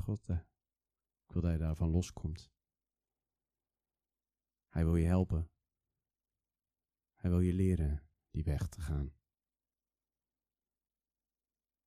[0.01, 0.41] God, eh,
[1.27, 2.51] ik wil dat je daarvan loskomt.
[4.69, 5.51] Hij wil je helpen.
[7.15, 9.13] Hij wil je leren die weg te gaan.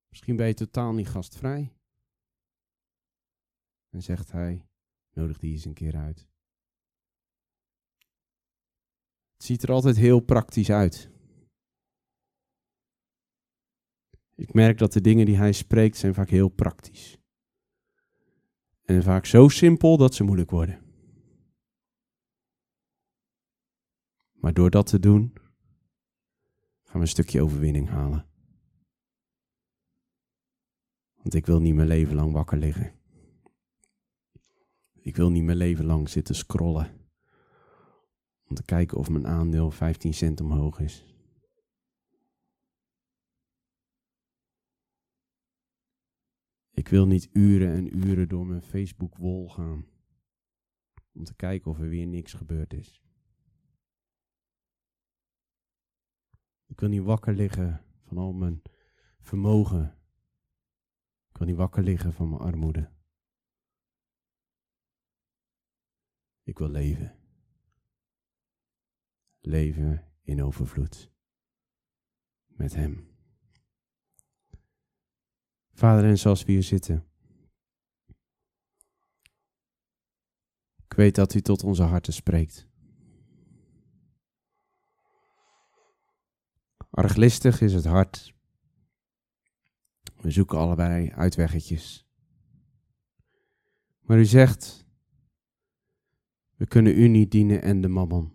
[0.08, 1.76] Misschien ben je totaal niet gastvrij.
[3.88, 4.68] En zegt hij,
[5.10, 6.28] nodig die eens een keer uit.
[9.32, 11.10] Het ziet er altijd heel praktisch uit.
[14.34, 17.23] Ik merk dat de dingen die hij spreekt zijn vaak heel praktisch.
[18.84, 20.82] En vaak zo simpel dat ze moeilijk worden.
[24.32, 25.32] Maar door dat te doen,
[26.82, 28.26] gaan we een stukje overwinning halen.
[31.14, 32.92] Want ik wil niet mijn leven lang wakker liggen.
[34.92, 37.08] Ik wil niet mijn leven lang zitten scrollen.
[38.48, 41.13] Om te kijken of mijn aandeel 15 cent omhoog is.
[46.74, 49.86] Ik wil niet uren en uren door mijn Facebook wol gaan.
[51.12, 53.02] Om te kijken of er weer niks gebeurd is.
[56.66, 58.62] Ik wil niet wakker liggen van al mijn
[59.20, 59.98] vermogen.
[61.30, 62.90] Ik wil niet wakker liggen van mijn armoede.
[66.42, 67.18] Ik wil leven.
[69.40, 71.12] Leven in overvloed.
[72.46, 73.13] Met Hem.
[75.74, 77.04] Vader, en zoals we hier zitten.
[80.84, 82.68] Ik weet dat u tot onze harten spreekt.
[86.90, 88.34] Arglistig is het hart.
[90.16, 92.06] We zoeken allebei uitweggetjes.
[94.00, 94.86] Maar u zegt,
[96.56, 98.33] we kunnen u niet dienen en de mammon.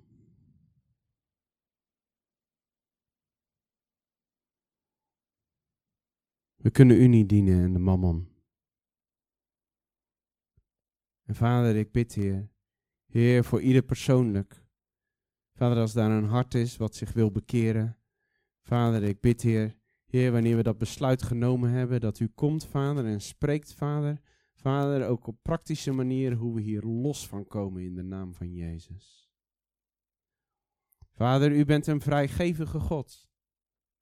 [6.62, 8.28] We kunnen u niet dienen en de mammon.
[11.24, 12.50] En vader, ik bid Heer,
[13.06, 14.66] Heer, voor ieder persoonlijk.
[15.54, 17.98] Vader, als daar een hart is wat zich wil bekeren.
[18.62, 23.06] Vader, ik bid Heer, Heer, wanneer we dat besluit genomen hebben, dat u komt, Vader,
[23.06, 24.22] en spreekt, Vader.
[24.54, 28.54] Vader, ook op praktische manier hoe we hier los van komen in de naam van
[28.54, 29.32] Jezus.
[31.12, 33.30] Vader, u bent een vrijgevige God.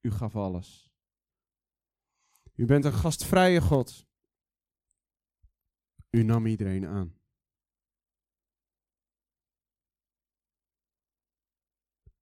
[0.00, 0.87] U gaf alles.
[2.58, 4.06] U bent een gastvrije God.
[6.10, 7.18] U nam iedereen aan.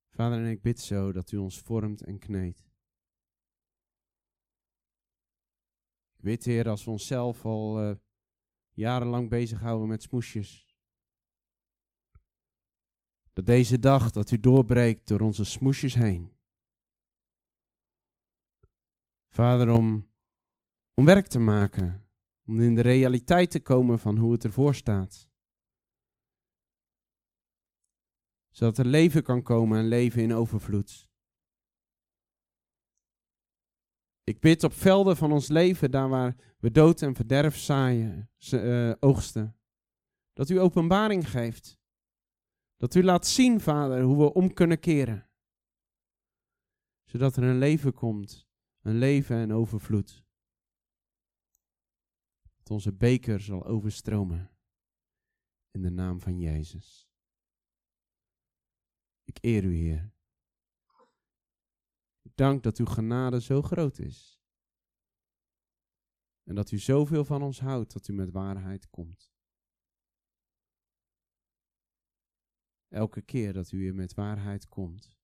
[0.09, 2.59] Vader, en ik bid zo dat u ons vormt en kneedt.
[6.17, 7.97] Ik weet, Heer, als we onszelf al uh,
[8.73, 10.77] jarenlang bezighouden met smoesjes,
[13.33, 16.37] dat deze dag dat u doorbreekt door onze smoesjes heen.
[19.29, 20.15] Vader, om
[20.97, 22.09] om werk te maken.
[22.47, 25.29] Om in de realiteit te komen van hoe het ervoor staat.
[28.51, 31.09] Zodat er leven kan komen en leven in overvloed.
[34.25, 38.93] Ik bid op velden van ons leven, daar waar we dood en verderf zaaien, uh,
[39.01, 39.57] oogsten.
[40.33, 41.79] Dat u openbaring geeft.
[42.77, 45.31] Dat u laat zien, Vader, hoe we om kunnen keren.
[47.05, 48.49] Zodat er een leven komt,
[48.81, 50.26] een leven en overvloed
[52.67, 54.51] dat onze beker zal overstromen.
[55.71, 57.09] In de naam van Jezus.
[59.25, 60.15] Ik eer u, Heer.
[62.35, 64.41] Dank dat uw genade zo groot is.
[66.43, 69.35] En dat u zoveel van ons houdt dat u met waarheid komt.
[72.89, 75.19] Elke keer dat u hier met waarheid komt.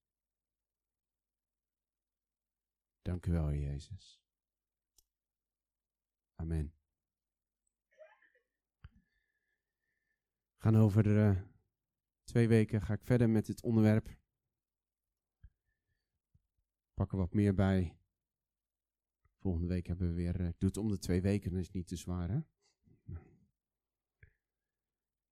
[3.01, 4.21] Dank u wel, Jezus.
[6.35, 6.82] Amen.
[10.63, 11.41] Gaan over uh,
[12.23, 14.19] twee weken ga ik verder met dit onderwerp.
[16.93, 17.97] Pak er wat meer bij.
[19.39, 21.87] Volgende week hebben we weer, uh, doe het om de twee weken, dat is niet
[21.87, 22.39] te zwaar hè.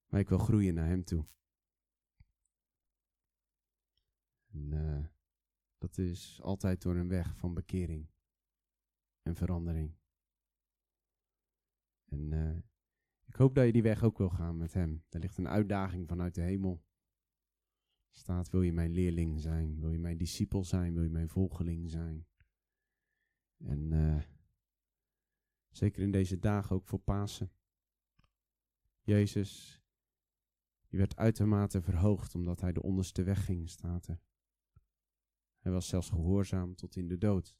[0.05, 1.27] Maar ik wil groeien naar hem toe.
[4.47, 5.05] En uh,
[5.77, 8.09] dat is altijd door een weg van bekering
[9.21, 9.95] en verandering.
[12.05, 12.63] En
[13.31, 15.03] ik hoop dat je die weg ook wil gaan met hem.
[15.09, 16.83] Er ligt een uitdaging vanuit de hemel.
[18.09, 19.79] Staat, wil je mijn leerling zijn?
[19.79, 20.93] Wil je mijn discipel zijn?
[20.93, 22.27] Wil je mijn volgeling zijn?
[23.57, 24.21] En uh,
[25.69, 27.51] zeker in deze dagen ook voor Pasen.
[29.01, 29.81] Jezus,
[30.87, 34.21] die werd uitermate verhoogd omdat hij de onderste weg ging, staat er.
[35.59, 37.57] Hij was zelfs gehoorzaam tot in de dood.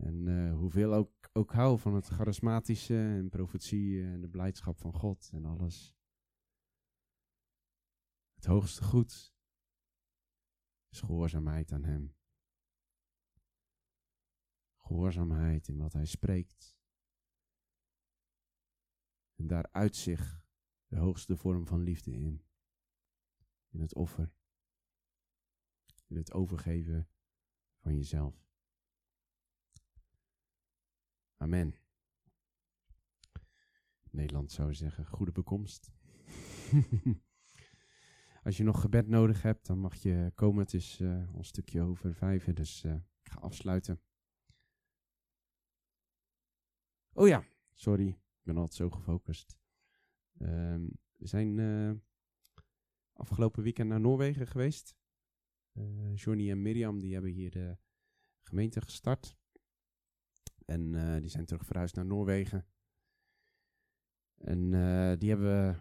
[0.00, 4.92] En uh, hoeveel ook, ook hou van het charismatische en profetie en de blijdschap van
[4.92, 5.94] God en alles.
[8.34, 9.34] Het hoogste goed
[10.88, 12.16] is gehoorzaamheid aan Hem.
[14.76, 16.78] Gehoorzaamheid in wat Hij spreekt.
[19.34, 20.42] En daar uit zich
[20.86, 22.44] de hoogste vorm van liefde in.
[23.68, 24.34] In het offer.
[26.06, 27.08] In het overgeven
[27.78, 28.49] van jezelf.
[31.42, 31.74] Amen.
[34.10, 35.90] Nederland zou zeggen, goede bekomst.
[38.44, 40.62] Als je nog gebed nodig hebt, dan mag je komen.
[40.62, 44.00] Het is uh, een stukje over vijf, dus uh, ik ga afsluiten.
[47.12, 49.58] Oh ja, sorry, ik ben altijd zo gefocust.
[50.38, 51.92] Um, we zijn uh,
[53.12, 54.96] afgelopen weekend naar Noorwegen geweest.
[56.14, 57.78] Johnny en Mirjam die hebben hier de
[58.40, 59.39] gemeente gestart.
[60.70, 62.66] En die zijn terug verhuisd naar Noorwegen.
[64.36, 64.70] En
[65.18, 65.74] die hebben we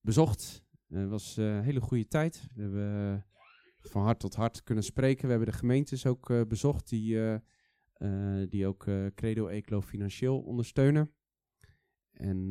[0.00, 0.64] bezocht
[0.98, 2.48] het was eh, een hele goede tijd.
[2.54, 3.22] We hebben eh,
[3.90, 5.24] van hart tot hart kunnen spreken.
[5.24, 7.38] We hebben de gemeentes ook eh, bezocht die,
[8.48, 11.14] die ook Credo Eclo financieel ondersteunen.
[12.10, 12.50] En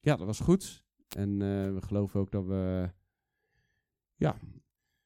[0.00, 0.84] ja, dat was goed.
[1.16, 1.38] En
[1.74, 2.90] we geloven ook dat we...
[4.14, 4.36] Ja,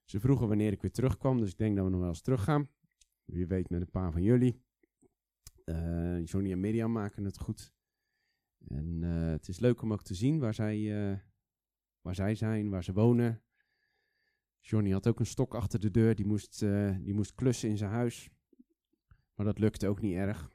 [0.04, 1.38] ze vroegen wanneer ik weer terugkwam.
[1.38, 2.68] Dus ik denk dat we nog wel eens teruggaan.
[3.24, 4.62] Wie weet met een paar van jullie.
[6.24, 7.74] Johnny en Mirjam maken het goed.
[8.68, 11.20] En het is leuk om ook te zien waar zij
[12.00, 13.42] waar zij zijn, waar ze wonen.
[14.60, 16.58] Johnny had ook een stok achter de deur, die moest,
[17.00, 18.30] die moest klussen in zijn huis.
[19.34, 20.50] Maar dat lukte ook niet erg.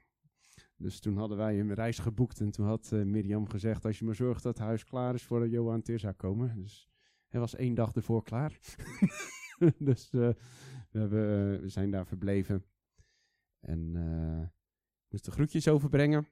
[0.77, 4.15] Dus toen hadden wij een reis geboekt en toen had Mirjam gezegd, als je maar
[4.15, 6.55] zorgt dat het huis klaar is voordat Johan en Tirza komen.
[6.55, 6.89] Dus
[7.27, 8.59] hij was één dag ervoor klaar.
[9.77, 10.35] dus we,
[10.89, 12.65] hebben, we, zijn daar verbleven.
[13.59, 13.95] En
[15.15, 16.27] moesten groetjes overbrengen.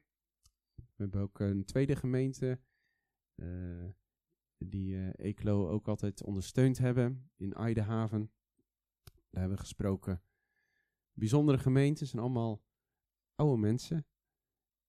[0.74, 2.60] We hebben ook een tweede gemeente
[4.58, 8.30] die uh, Eclo ook altijd ondersteund hebben in Eidehaven.
[9.04, 10.22] Daar hebben we gesproken.
[11.12, 12.62] Bijzondere gemeenten zijn allemaal
[13.34, 14.06] oude mensen.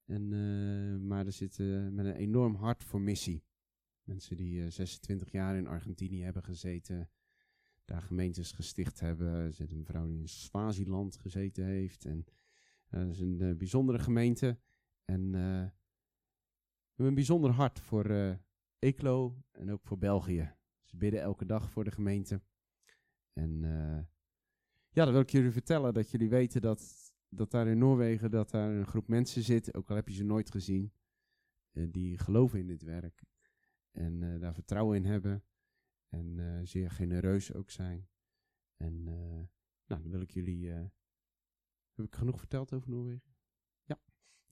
[0.06, 3.44] En, uh, maar er zitten met een enorm hart voor missie.
[4.04, 7.10] Mensen die uh, eh, 26 jaar in Argentinië hebben gezeten,
[7.86, 9.28] daar gemeentes gesticht hebben.
[9.28, 12.06] Er zit een vrouw die in Swaziland gezeten heeft.
[12.06, 12.26] En
[13.04, 14.60] dat is een bijzondere gemeente.
[15.06, 15.72] En we
[16.88, 18.38] hebben een bijzonder hart voor
[18.80, 20.56] Eeklo en ook voor België.
[20.84, 22.42] Ze bidden elke dag voor de gemeente.
[23.34, 24.00] En uh,
[24.90, 28.50] ja, dan wil ik jullie vertellen dat jullie weten dat, dat daar in Noorwegen dat
[28.50, 30.94] daar een groep mensen zit, ook al heb je ze nooit gezien,
[31.72, 33.24] uh, die geloven in dit werk.
[33.92, 35.44] En uh, daar vertrouwen in hebben.
[36.10, 38.08] En zeer genereus ook zijn.
[38.78, 40.72] En nou, dan wil ik jullie...
[41.96, 43.36] heb ik genoeg verteld over Noorwegen?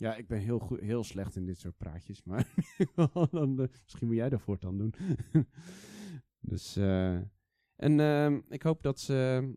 [0.03, 2.53] Ja, ik ben heel, goed, heel slecht in dit soort praatjes, maar
[3.31, 4.93] dan, uh, misschien moet jij dat voortaan doen.
[6.51, 7.15] dus, uh,
[7.75, 9.51] en uh, ik hoop dat ze,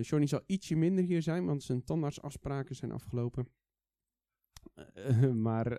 [0.00, 3.48] Johnny zal ietsje minder hier zijn, want zijn tandartsafspraken zijn afgelopen.
[5.46, 5.78] maar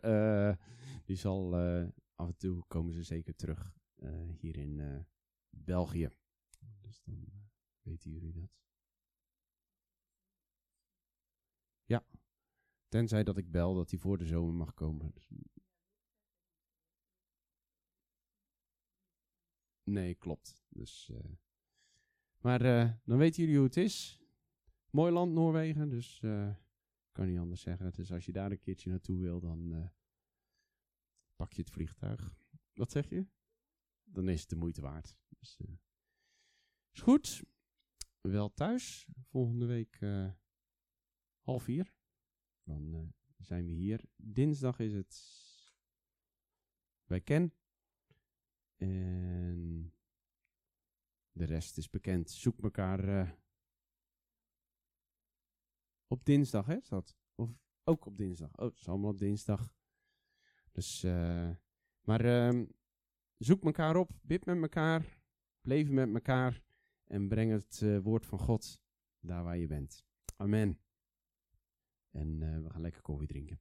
[1.05, 1.55] die zal,
[2.15, 3.73] af en toe komen ze zeker terug
[4.37, 5.05] hier in
[5.49, 6.09] België.
[6.81, 7.25] Dus dan
[7.81, 8.61] weten jullie dat.
[11.91, 12.05] Ja.
[12.87, 15.13] Tenzij dat ik bel dat hij voor de zomer mag komen.
[19.83, 20.63] Nee, klopt.
[20.69, 21.19] Dus, uh,
[22.37, 24.21] maar uh, dan weten jullie hoe het is.
[24.89, 25.89] Mooi land, Noorwegen.
[25.89, 26.55] Dus uh,
[27.11, 27.91] kan niet anders zeggen.
[27.91, 29.91] Dus als je daar een keertje naartoe wil, dan
[31.35, 32.33] pak je het vliegtuig.
[32.73, 33.27] Wat zeg je?
[34.03, 35.17] Dan is het de moeite waard.
[35.27, 35.57] Dus,
[36.91, 37.43] is goed.
[38.21, 39.07] Wel thuis.
[39.29, 39.99] Volgende week
[41.41, 41.93] half vier.
[42.63, 44.05] Dan uh, zijn we hier.
[44.15, 45.39] Dinsdag is het
[47.05, 47.53] bij Ken.
[48.75, 49.93] En
[51.31, 52.31] de rest is bekend.
[52.31, 53.31] Zoek elkaar uh,
[56.07, 56.77] op dinsdag, hè?
[56.77, 57.17] Is dat?
[57.35, 57.49] Of
[57.83, 58.57] ook op dinsdag?
[58.57, 59.75] Oh, het is allemaal op dinsdag.
[60.71, 61.49] Dus, uh,
[62.01, 62.65] maar uh,
[63.37, 65.17] zoek elkaar op, bid met elkaar,
[65.61, 66.61] leven met elkaar
[67.03, 68.81] en breng het woord van God
[69.19, 70.05] daar waar je bent.
[70.35, 70.79] Amen.
[72.11, 73.59] En uh, we gaan lekker koffie drinken.